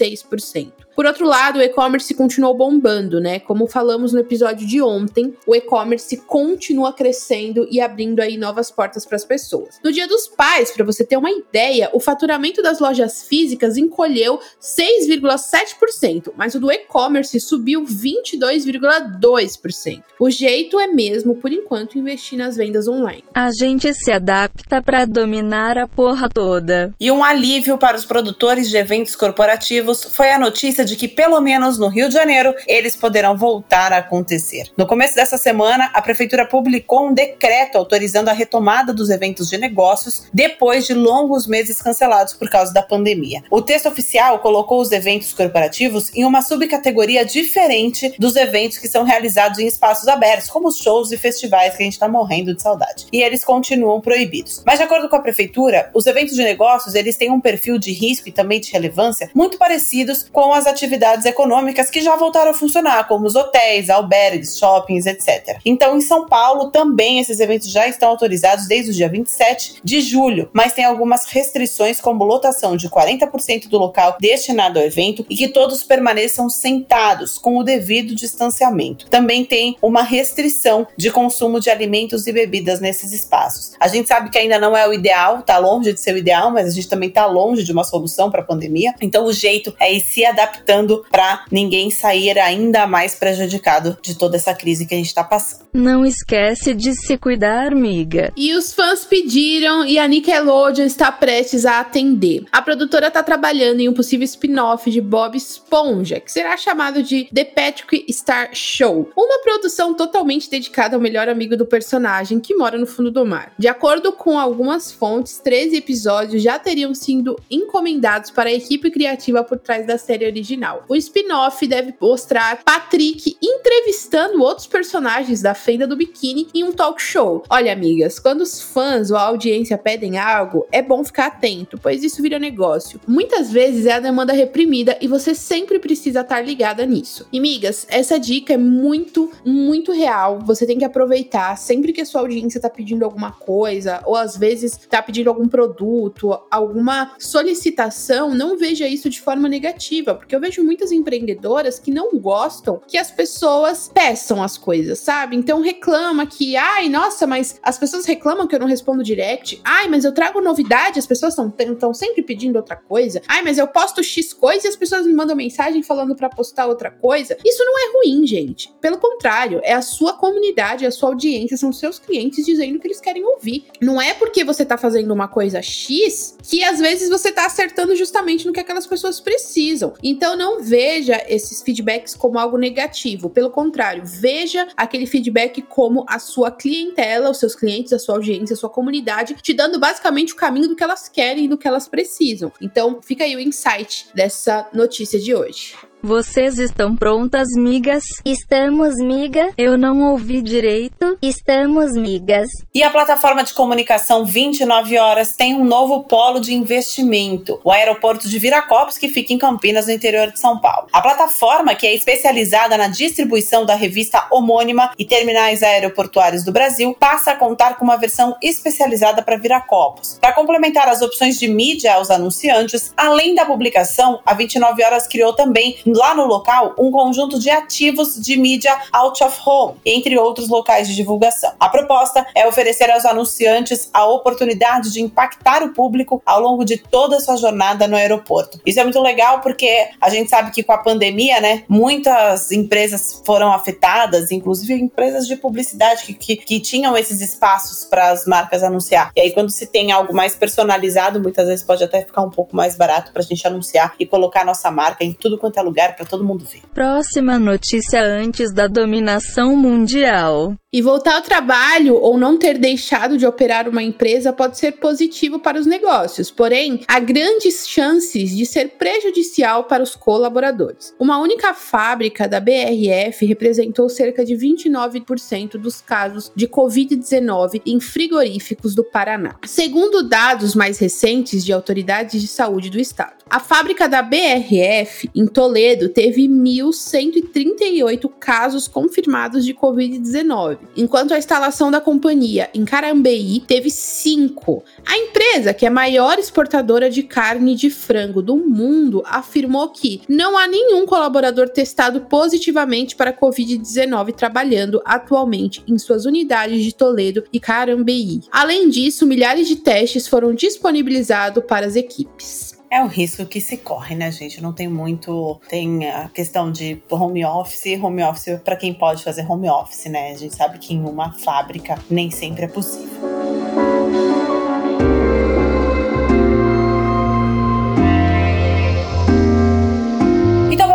26%. 0.00 0.72
Por 1.00 1.06
outro 1.06 1.26
lado, 1.26 1.60
o 1.60 1.62
e-commerce 1.62 2.12
continuou 2.12 2.54
bombando, 2.54 3.22
né? 3.22 3.40
Como 3.40 3.66
falamos 3.66 4.12
no 4.12 4.20
episódio 4.20 4.66
de 4.66 4.82
ontem, 4.82 5.34
o 5.46 5.56
e-commerce 5.56 6.14
continua 6.18 6.92
crescendo 6.92 7.66
e 7.70 7.80
abrindo 7.80 8.20
aí 8.20 8.36
novas 8.36 8.70
portas 8.70 9.06
para 9.06 9.16
as 9.16 9.24
pessoas. 9.24 9.80
No 9.82 9.90
Dia 9.90 10.06
dos 10.06 10.28
Pais, 10.28 10.70
para 10.70 10.84
você 10.84 11.02
ter 11.02 11.16
uma 11.16 11.30
ideia, 11.30 11.88
o 11.94 12.00
faturamento 12.00 12.60
das 12.60 12.80
lojas 12.80 13.22
físicas 13.22 13.78
encolheu 13.78 14.38
6,7%, 14.60 16.34
mas 16.36 16.54
o 16.54 16.60
do 16.60 16.70
e-commerce 16.70 17.40
subiu 17.40 17.82
22,2%. 17.82 20.02
O 20.20 20.28
jeito 20.28 20.78
é 20.78 20.86
mesmo, 20.86 21.34
por 21.34 21.50
enquanto, 21.50 21.96
investir 21.96 22.38
nas 22.38 22.56
vendas 22.56 22.86
online. 22.86 23.24
A 23.34 23.48
gente 23.50 23.94
se 23.94 24.12
adapta 24.12 24.82
para 24.82 25.06
dominar 25.06 25.78
a 25.78 25.88
porra 25.88 26.28
toda. 26.28 26.94
E 27.00 27.10
um 27.10 27.24
alívio 27.24 27.78
para 27.78 27.96
os 27.96 28.04
produtores 28.04 28.68
de 28.68 28.76
eventos 28.76 29.16
corporativos 29.16 30.04
foi 30.04 30.30
a 30.30 30.38
notícia 30.38 30.84
de 30.89 30.89
que, 30.96 31.08
pelo 31.08 31.40
menos 31.40 31.78
no 31.78 31.88
Rio 31.88 32.08
de 32.08 32.14
Janeiro, 32.14 32.54
eles 32.66 32.96
poderão 32.96 33.36
voltar 33.36 33.92
a 33.92 33.98
acontecer. 33.98 34.70
No 34.76 34.86
começo 34.86 35.14
dessa 35.14 35.38
semana, 35.38 35.90
a 35.94 36.02
Prefeitura 36.02 36.46
publicou 36.46 37.08
um 37.08 37.14
decreto 37.14 37.76
autorizando 37.76 38.28
a 38.28 38.32
retomada 38.32 38.92
dos 38.92 39.10
eventos 39.10 39.48
de 39.48 39.56
negócios 39.56 40.24
depois 40.32 40.86
de 40.86 40.94
longos 40.94 41.46
meses 41.46 41.80
cancelados 41.80 42.34
por 42.34 42.48
causa 42.50 42.72
da 42.72 42.82
pandemia. 42.82 43.42
O 43.50 43.62
texto 43.62 43.88
oficial 43.88 44.38
colocou 44.40 44.80
os 44.80 44.92
eventos 44.92 45.32
corporativos 45.32 46.10
em 46.14 46.24
uma 46.24 46.42
subcategoria 46.42 47.24
diferente 47.24 48.14
dos 48.18 48.36
eventos 48.36 48.78
que 48.78 48.88
são 48.88 49.04
realizados 49.04 49.58
em 49.58 49.66
espaços 49.66 50.08
abertos, 50.08 50.50
como 50.50 50.68
os 50.68 50.78
shows 50.78 51.12
e 51.12 51.16
festivais 51.16 51.76
que 51.76 51.82
a 51.82 51.84
gente 51.84 51.94
está 51.94 52.08
morrendo 52.08 52.54
de 52.54 52.62
saudade. 52.62 53.06
E 53.12 53.22
eles 53.22 53.44
continuam 53.44 54.00
proibidos. 54.00 54.62
Mas 54.66 54.78
de 54.78 54.84
acordo 54.84 55.08
com 55.08 55.16
a 55.16 55.22
prefeitura, 55.22 55.90
os 55.94 56.06
eventos 56.06 56.34
de 56.34 56.42
negócios 56.42 56.94
eles 56.94 57.16
têm 57.16 57.30
um 57.30 57.40
perfil 57.40 57.78
de 57.78 57.92
risco 57.92 58.28
e 58.28 58.32
também 58.32 58.60
de 58.60 58.70
relevância 58.70 59.30
muito 59.34 59.58
parecidos 59.58 60.26
com 60.32 60.52
as 60.52 60.66
atividades 60.66 60.79
econômicas 61.24 61.90
que 61.90 62.00
já 62.00 62.16
voltaram 62.16 62.50
a 62.50 62.54
funcionar, 62.54 63.06
como 63.06 63.26
os 63.26 63.34
hotéis, 63.34 63.90
albergues, 63.90 64.58
shoppings, 64.58 65.06
etc. 65.06 65.58
Então, 65.64 65.96
em 65.96 66.00
São 66.00 66.26
Paulo, 66.26 66.70
também 66.70 67.18
esses 67.18 67.40
eventos 67.40 67.70
já 67.70 67.86
estão 67.86 68.10
autorizados 68.10 68.66
desde 68.66 68.90
o 68.90 68.94
dia 68.94 69.08
27 69.08 69.80
de 69.82 70.00
julho, 70.00 70.48
mas 70.52 70.72
tem 70.72 70.84
algumas 70.84 71.26
restrições, 71.26 72.00
como 72.00 72.24
lotação 72.24 72.76
de 72.76 72.88
40% 72.88 73.68
do 73.68 73.78
local 73.78 74.16
destinado 74.20 74.78
ao 74.78 74.84
evento 74.84 75.24
e 75.28 75.36
que 75.36 75.48
todos 75.48 75.82
permaneçam 75.82 76.48
sentados 76.48 77.38
com 77.38 77.56
o 77.58 77.62
devido 77.62 78.14
distanciamento. 78.14 79.06
Também 79.08 79.44
tem 79.44 79.76
uma 79.82 80.02
restrição 80.02 80.86
de 80.96 81.10
consumo 81.10 81.60
de 81.60 81.70
alimentos 81.70 82.26
e 82.26 82.32
bebidas 82.32 82.80
nesses 82.80 83.12
espaços. 83.12 83.72
A 83.78 83.88
gente 83.88 84.08
sabe 84.08 84.30
que 84.30 84.38
ainda 84.38 84.58
não 84.58 84.76
é 84.76 84.86
o 84.86 84.92
ideal, 84.92 85.42
tá 85.42 85.58
longe 85.58 85.92
de 85.92 86.00
ser 86.00 86.14
o 86.14 86.18
ideal, 86.18 86.50
mas 86.50 86.66
a 86.66 86.70
gente 86.70 86.88
também 86.88 87.10
tá 87.10 87.26
longe 87.26 87.64
de 87.64 87.72
uma 87.72 87.84
solução 87.84 88.30
para 88.30 88.40
a 88.40 88.44
pandemia. 88.44 88.94
Então, 89.00 89.24
o 89.24 89.32
jeito 89.32 89.74
é 89.78 89.92
ir 89.92 90.00
se 90.00 90.24
adaptando 90.24 90.59
adaptando 90.60 91.04
para 91.10 91.44
ninguém 91.50 91.90
sair 91.90 92.38
ainda 92.38 92.86
mais 92.86 93.14
prejudicado 93.14 93.98
de 94.02 94.16
toda 94.16 94.36
essa 94.36 94.54
crise 94.54 94.86
que 94.86 94.94
a 94.94 94.96
gente 94.96 95.06
está 95.06 95.24
passando. 95.24 95.66
Não 95.72 96.04
esquece 96.04 96.74
de 96.74 96.94
se 96.94 97.16
cuidar, 97.16 97.72
amiga. 97.72 98.32
E 98.36 98.54
os 98.54 98.72
fãs 98.72 99.04
pediram 99.04 99.84
e 99.86 99.98
a 99.98 100.06
Nickelodeon 100.06 100.84
está 100.84 101.10
prestes 101.10 101.64
a 101.64 101.80
atender. 101.80 102.44
A 102.52 102.60
produtora 102.60 103.08
está 103.08 103.22
trabalhando 103.22 103.80
em 103.80 103.88
um 103.88 103.94
possível 103.94 104.24
spin-off 104.24 104.90
de 104.90 105.00
Bob 105.00 105.36
Esponja, 105.36 106.20
que 106.20 106.30
será 106.30 106.56
chamado 106.56 107.02
de 107.02 107.28
The 107.32 107.44
Patrick 107.44 108.04
Star 108.12 108.50
Show, 108.52 109.10
uma 109.16 109.42
produção 109.42 109.94
totalmente 109.94 110.50
dedicada 110.50 110.96
ao 110.96 111.02
melhor 111.02 111.28
amigo 111.28 111.56
do 111.56 111.64
personagem 111.64 112.40
que 112.40 112.54
mora 112.54 112.76
no 112.76 112.86
fundo 112.86 113.10
do 113.10 113.24
mar. 113.24 113.52
De 113.58 113.68
acordo 113.68 114.12
com 114.12 114.38
algumas 114.38 114.92
fontes, 114.92 115.38
13 115.38 115.76
episódios 115.76 116.42
já 116.42 116.58
teriam 116.58 116.94
sido 116.94 117.36
encomendados 117.50 118.30
para 118.30 118.50
a 118.50 118.52
equipe 118.52 118.90
criativa 118.90 119.42
por 119.44 119.58
trás 119.58 119.86
da 119.86 119.96
série 119.96 120.26
original 120.26 120.49
original. 120.50 120.84
O 120.88 120.96
spin-off 120.96 121.66
deve 121.66 121.94
mostrar 122.00 122.62
Patrick 122.64 123.36
entrevistando 123.40 124.42
outros 124.42 124.66
personagens 124.66 125.40
da 125.40 125.54
Fenda 125.54 125.86
do 125.86 125.96
Biquíni 125.96 126.48
em 126.54 126.64
um 126.64 126.72
talk 126.72 127.00
show. 127.00 127.44
Olha, 127.48 127.72
amigas, 127.72 128.18
quando 128.18 128.40
os 128.40 128.60
fãs 128.60 129.10
ou 129.10 129.16
a 129.16 129.22
audiência 129.22 129.78
pedem 129.78 130.18
algo, 130.18 130.66
é 130.72 130.82
bom 130.82 131.04
ficar 131.04 131.26
atento, 131.26 131.78
pois 131.78 132.02
isso 132.02 132.22
vira 132.22 132.38
negócio. 132.38 133.00
Muitas 133.06 133.50
vezes 133.50 133.86
é 133.86 133.92
a 133.92 134.00
demanda 134.00 134.32
reprimida 134.32 134.96
e 135.00 135.06
você 135.06 135.34
sempre 135.34 135.78
precisa 135.78 136.20
estar 136.20 136.40
ligada 136.40 136.84
nisso. 136.84 137.26
E, 137.32 137.38
amigas, 137.38 137.86
essa 137.88 138.18
dica 138.18 138.54
é 138.54 138.58
muito, 138.58 139.30
muito 139.44 139.92
real. 139.92 140.40
Você 140.40 140.66
tem 140.66 140.78
que 140.78 140.84
aproveitar 140.84 141.56
sempre 141.56 141.92
que 141.92 142.00
a 142.00 142.06
sua 142.06 142.22
audiência 142.22 142.60
tá 142.60 142.68
pedindo 142.68 143.04
alguma 143.04 143.32
coisa, 143.32 144.02
ou 144.04 144.16
às 144.16 144.36
vezes 144.36 144.76
tá 144.88 145.02
pedindo 145.02 145.28
algum 145.28 145.48
produto, 145.48 146.38
alguma 146.50 147.12
solicitação, 147.18 148.34
não 148.34 148.56
veja 148.56 148.86
isso 148.86 149.08
de 149.08 149.20
forma 149.20 149.48
negativa, 149.48 150.14
porque 150.14 150.34
eu 150.40 150.42
vejo 150.42 150.64
muitas 150.64 150.90
empreendedoras 150.90 151.78
que 151.78 151.90
não 151.90 152.18
gostam 152.18 152.80
que 152.88 152.96
as 152.96 153.10
pessoas 153.10 153.90
peçam 153.92 154.42
as 154.42 154.56
coisas, 154.56 154.98
sabe? 154.98 155.36
Então 155.36 155.60
reclama 155.60 156.26
que, 156.26 156.56
ai, 156.56 156.88
nossa, 156.88 157.26
mas 157.26 157.60
as 157.62 157.78
pessoas 157.78 158.06
reclamam 158.06 158.46
que 158.46 158.54
eu 158.54 158.58
não 158.58 158.66
respondo 158.66 159.04
direct. 159.04 159.60
Ai, 159.62 159.86
mas 159.86 160.04
eu 160.04 160.12
trago 160.12 160.40
novidade, 160.40 160.98
as 160.98 161.06
pessoas 161.06 161.36
estão 161.36 161.92
sempre 161.92 162.22
pedindo 162.22 162.56
outra 162.56 162.74
coisa. 162.74 163.20
Ai, 163.28 163.42
mas 163.42 163.58
eu 163.58 163.68
posto 163.68 164.02
X 164.02 164.32
coisa 164.32 164.66
e 164.66 164.70
as 164.70 164.76
pessoas 164.76 165.06
me 165.06 165.12
mandam 165.12 165.36
mensagem 165.36 165.82
falando 165.82 166.16
para 166.16 166.30
postar 166.30 166.66
outra 166.66 166.90
coisa. 166.90 167.36
Isso 167.44 167.62
não 167.62 167.78
é 167.78 167.92
ruim, 167.92 168.26
gente. 168.26 168.72
Pelo 168.80 168.96
contrário, 168.96 169.60
é 169.62 169.74
a 169.74 169.82
sua 169.82 170.14
comunidade, 170.14 170.86
a 170.86 170.90
sua 170.90 171.10
audiência, 171.10 171.58
são 171.58 171.70
seus 171.70 171.98
clientes 171.98 172.46
dizendo 172.46 172.78
que 172.78 172.86
eles 172.86 173.00
querem 173.00 173.24
ouvir. 173.24 173.66
Não 173.80 174.00
é 174.00 174.14
porque 174.14 174.42
você 174.42 174.64
tá 174.64 174.78
fazendo 174.78 175.12
uma 175.12 175.28
coisa 175.28 175.60
X 175.60 176.36
que 176.42 176.64
às 176.64 176.78
vezes 176.78 177.10
você 177.10 177.30
tá 177.30 177.44
acertando 177.44 177.94
justamente 177.94 178.46
no 178.46 178.52
que 178.54 178.60
aquelas 178.60 178.86
pessoas 178.86 179.20
precisam. 179.20 179.92
Então, 180.02 180.29
então 180.30 180.38
não 180.38 180.62
veja 180.62 181.24
esses 181.26 181.60
feedbacks 181.60 182.14
como 182.14 182.38
algo 182.38 182.56
negativo. 182.56 183.28
Pelo 183.28 183.50
contrário, 183.50 184.04
veja 184.04 184.68
aquele 184.76 185.04
feedback 185.04 185.60
como 185.62 186.04
a 186.08 186.20
sua 186.20 186.52
clientela, 186.52 187.30
os 187.30 187.38
seus 187.38 187.56
clientes, 187.56 187.92
a 187.92 187.98
sua 187.98 188.14
audiência, 188.14 188.54
a 188.54 188.56
sua 188.56 188.70
comunidade, 188.70 189.34
te 189.42 189.52
dando 189.52 189.80
basicamente 189.80 190.32
o 190.32 190.36
caminho 190.36 190.68
do 190.68 190.76
que 190.76 190.84
elas 190.84 191.08
querem 191.08 191.46
e 191.46 191.48
do 191.48 191.58
que 191.58 191.66
elas 191.66 191.88
precisam. 191.88 192.52
Então 192.60 193.00
fica 193.02 193.24
aí 193.24 193.34
o 193.34 193.40
insight 193.40 194.06
dessa 194.14 194.68
notícia 194.72 195.18
de 195.18 195.34
hoje. 195.34 195.74
Vocês 196.02 196.58
estão 196.58 196.96
prontas, 196.96 197.48
migas? 197.54 198.04
Estamos, 198.24 198.96
miga. 198.96 199.50
Eu 199.58 199.76
não 199.76 200.10
ouvi 200.12 200.40
direito. 200.40 201.18
Estamos, 201.20 201.92
migas. 201.92 202.48
E 202.74 202.82
a 202.82 202.88
plataforma 202.88 203.44
de 203.44 203.52
comunicação 203.52 204.24
29 204.24 204.98
Horas 204.98 205.36
tem 205.36 205.54
um 205.54 205.62
novo 205.62 206.04
polo 206.04 206.40
de 206.40 206.54
investimento, 206.54 207.60
o 207.62 207.70
aeroporto 207.70 208.30
de 208.30 208.38
Viracopos, 208.38 208.96
que 208.96 209.08
fica 209.08 209.34
em 209.34 209.38
Campinas, 209.38 209.88
no 209.88 209.92
interior 209.92 210.32
de 210.32 210.40
São 210.40 210.58
Paulo. 210.58 210.88
A 210.90 211.02
plataforma, 211.02 211.74
que 211.74 211.86
é 211.86 211.94
especializada 211.94 212.78
na 212.78 212.88
distribuição 212.88 213.66
da 213.66 213.74
revista 213.74 214.26
homônima 214.30 214.92
e 214.98 215.04
terminais 215.04 215.62
aeroportuários 215.62 216.42
do 216.44 216.50
Brasil, 216.52 216.96
passa 216.98 217.32
a 217.32 217.36
contar 217.36 217.76
com 217.76 217.84
uma 217.84 217.98
versão 217.98 218.34
especializada 218.42 219.22
para 219.22 219.36
Viracopos. 219.36 220.16
Para 220.18 220.32
complementar 220.32 220.88
as 220.88 221.02
opções 221.02 221.38
de 221.38 221.46
mídia 221.46 221.92
aos 221.92 222.10
anunciantes, 222.10 222.90
além 222.96 223.34
da 223.34 223.44
publicação, 223.44 224.20
a 224.24 224.32
29 224.32 224.82
Horas 224.82 225.06
criou 225.06 225.34
também 225.34 225.76
lá 225.92 226.14
no 226.14 226.26
local 226.26 226.74
um 226.78 226.90
conjunto 226.90 227.38
de 227.38 227.50
ativos 227.50 228.20
de 228.20 228.36
mídia 228.36 228.76
out 228.92 229.22
of 229.22 229.38
home, 229.44 229.76
entre 229.84 230.18
outros 230.18 230.48
locais 230.48 230.88
de 230.88 230.94
divulgação. 230.94 231.52
A 231.58 231.68
proposta 231.68 232.26
é 232.34 232.46
oferecer 232.46 232.90
aos 232.90 233.04
anunciantes 233.04 233.90
a 233.92 234.06
oportunidade 234.06 234.92
de 234.92 235.00
impactar 235.00 235.62
o 235.62 235.72
público 235.72 236.22
ao 236.24 236.40
longo 236.40 236.64
de 236.64 236.76
toda 236.76 237.16
a 237.16 237.20
sua 237.20 237.36
jornada 237.36 237.86
no 237.86 237.96
aeroporto. 237.96 238.60
Isso 238.64 238.80
é 238.80 238.84
muito 238.84 239.00
legal 239.00 239.40
porque 239.40 239.88
a 240.00 240.08
gente 240.10 240.30
sabe 240.30 240.50
que 240.50 240.62
com 240.62 240.72
a 240.72 240.78
pandemia, 240.78 241.40
né, 241.40 241.64
muitas 241.68 242.52
empresas 242.52 243.22
foram 243.24 243.52
afetadas, 243.52 244.30
inclusive 244.30 244.74
empresas 244.74 245.26
de 245.26 245.36
publicidade 245.36 246.04
que, 246.04 246.14
que, 246.14 246.36
que 246.36 246.60
tinham 246.60 246.96
esses 246.96 247.20
espaços 247.20 247.84
para 247.84 248.10
as 248.10 248.26
marcas 248.26 248.62
anunciar. 248.62 249.10
E 249.16 249.20
aí, 249.20 249.32
quando 249.32 249.50
se 249.50 249.66
tem 249.66 249.92
algo 249.92 250.14
mais 250.14 250.34
personalizado, 250.34 251.20
muitas 251.20 251.46
vezes 251.48 251.64
pode 251.64 251.82
até 251.82 252.02
ficar 252.02 252.22
um 252.22 252.30
pouco 252.30 252.54
mais 252.54 252.76
barato 252.76 253.12
para 253.12 253.22
a 253.22 253.24
gente 253.24 253.46
anunciar 253.46 253.94
e 253.98 254.06
colocar 254.06 254.44
nossa 254.44 254.70
marca 254.70 255.04
em 255.04 255.12
tudo 255.12 255.38
quanto 255.38 255.58
é 255.58 255.62
lugar 255.62 255.79
lugar 255.80 255.96
para 255.96 256.04
todo 256.04 256.24
mundo 256.24 256.44
ver. 256.44 256.62
Próxima 256.74 257.38
notícia 257.38 258.02
antes 258.02 258.52
da 258.52 258.66
dominação 258.66 259.56
mundial. 259.56 260.54
E 260.72 260.80
voltar 260.80 261.16
ao 261.16 261.22
trabalho 261.22 261.96
ou 261.96 262.16
não 262.16 262.36
ter 262.36 262.56
deixado 262.56 263.18
de 263.18 263.26
operar 263.26 263.68
uma 263.68 263.82
empresa 263.82 264.32
pode 264.32 264.56
ser 264.56 264.72
positivo 264.72 265.40
para 265.40 265.58
os 265.58 265.66
negócios, 265.66 266.30
porém, 266.30 266.82
há 266.86 267.00
grandes 267.00 267.66
chances 267.66 268.36
de 268.36 268.46
ser 268.46 268.76
prejudicial 268.78 269.64
para 269.64 269.82
os 269.82 269.96
colaboradores. 269.96 270.94
Uma 271.00 271.18
única 271.18 271.54
fábrica 271.54 272.28
da 272.28 272.38
BRF 272.38 273.26
representou 273.26 273.88
cerca 273.88 274.24
de 274.24 274.34
29% 274.34 275.52
dos 275.58 275.80
casos 275.80 276.30
de 276.36 276.46
Covid-19 276.46 277.62
em 277.66 277.80
frigoríficos 277.80 278.72
do 278.72 278.84
Paraná. 278.84 279.34
Segundo 279.44 280.04
dados 280.04 280.54
mais 280.54 280.78
recentes 280.78 281.44
de 281.44 281.52
autoridades 281.52 282.20
de 282.20 282.28
saúde 282.28 282.70
do 282.70 282.78
estado, 282.78 283.19
a 283.30 283.38
fábrica 283.38 283.88
da 283.88 284.02
BRF 284.02 285.08
em 285.14 285.24
Toledo 285.24 285.88
teve 285.88 286.26
1.138 286.26 288.10
casos 288.18 288.66
confirmados 288.66 289.44
de 289.44 289.54
Covid-19 289.54 290.58
enquanto 290.76 291.14
a 291.14 291.18
instalação 291.18 291.70
da 291.70 291.80
companhia 291.80 292.50
em 292.52 292.64
Carambeí 292.64 293.38
teve 293.38 293.70
cinco. 293.70 294.64
A 294.84 294.98
empresa, 294.98 295.54
que 295.54 295.64
é 295.64 295.68
a 295.68 295.72
maior 295.72 296.18
exportadora 296.18 296.90
de 296.90 297.04
carne 297.04 297.54
de 297.54 297.70
frango 297.70 298.20
do 298.20 298.36
mundo, 298.36 299.02
afirmou 299.06 299.68
que 299.68 300.02
não 300.08 300.36
há 300.36 300.48
nenhum 300.48 300.84
colaborador 300.84 301.48
testado 301.48 302.00
positivamente 302.02 302.96
para 302.96 303.16
Covid-19 303.16 304.12
trabalhando 304.12 304.82
atualmente 304.84 305.62
em 305.68 305.78
suas 305.78 306.04
unidades 306.04 306.64
de 306.64 306.74
Toledo 306.74 307.22
e 307.32 307.38
Carambeí. 307.38 308.22
Além 308.32 308.68
disso, 308.68 309.06
milhares 309.06 309.46
de 309.46 309.54
testes 309.54 310.08
foram 310.08 310.34
disponibilizados 310.34 311.44
para 311.44 311.66
as 311.66 311.76
equipes. 311.76 312.59
É 312.72 312.84
o 312.84 312.86
risco 312.86 313.26
que 313.26 313.40
se 313.40 313.56
corre, 313.56 313.96
né, 313.96 314.12
gente? 314.12 314.40
Não 314.40 314.52
tem 314.52 314.68
muito. 314.68 315.40
Tem 315.48 315.90
a 315.90 316.08
questão 316.08 316.52
de 316.52 316.80
home 316.88 317.24
office. 317.24 317.82
Home 317.82 318.00
office 318.04 318.38
para 318.44 318.54
quem 318.54 318.72
pode 318.72 319.02
fazer 319.02 319.28
home 319.28 319.50
office, 319.50 319.86
né? 319.86 320.12
A 320.12 320.16
gente 320.16 320.36
sabe 320.36 320.56
que 320.58 320.72
em 320.72 320.84
uma 320.84 321.12
fábrica 321.12 321.76
nem 321.90 322.12
sempre 322.12 322.44
é 322.44 322.48
possível. 322.48 323.69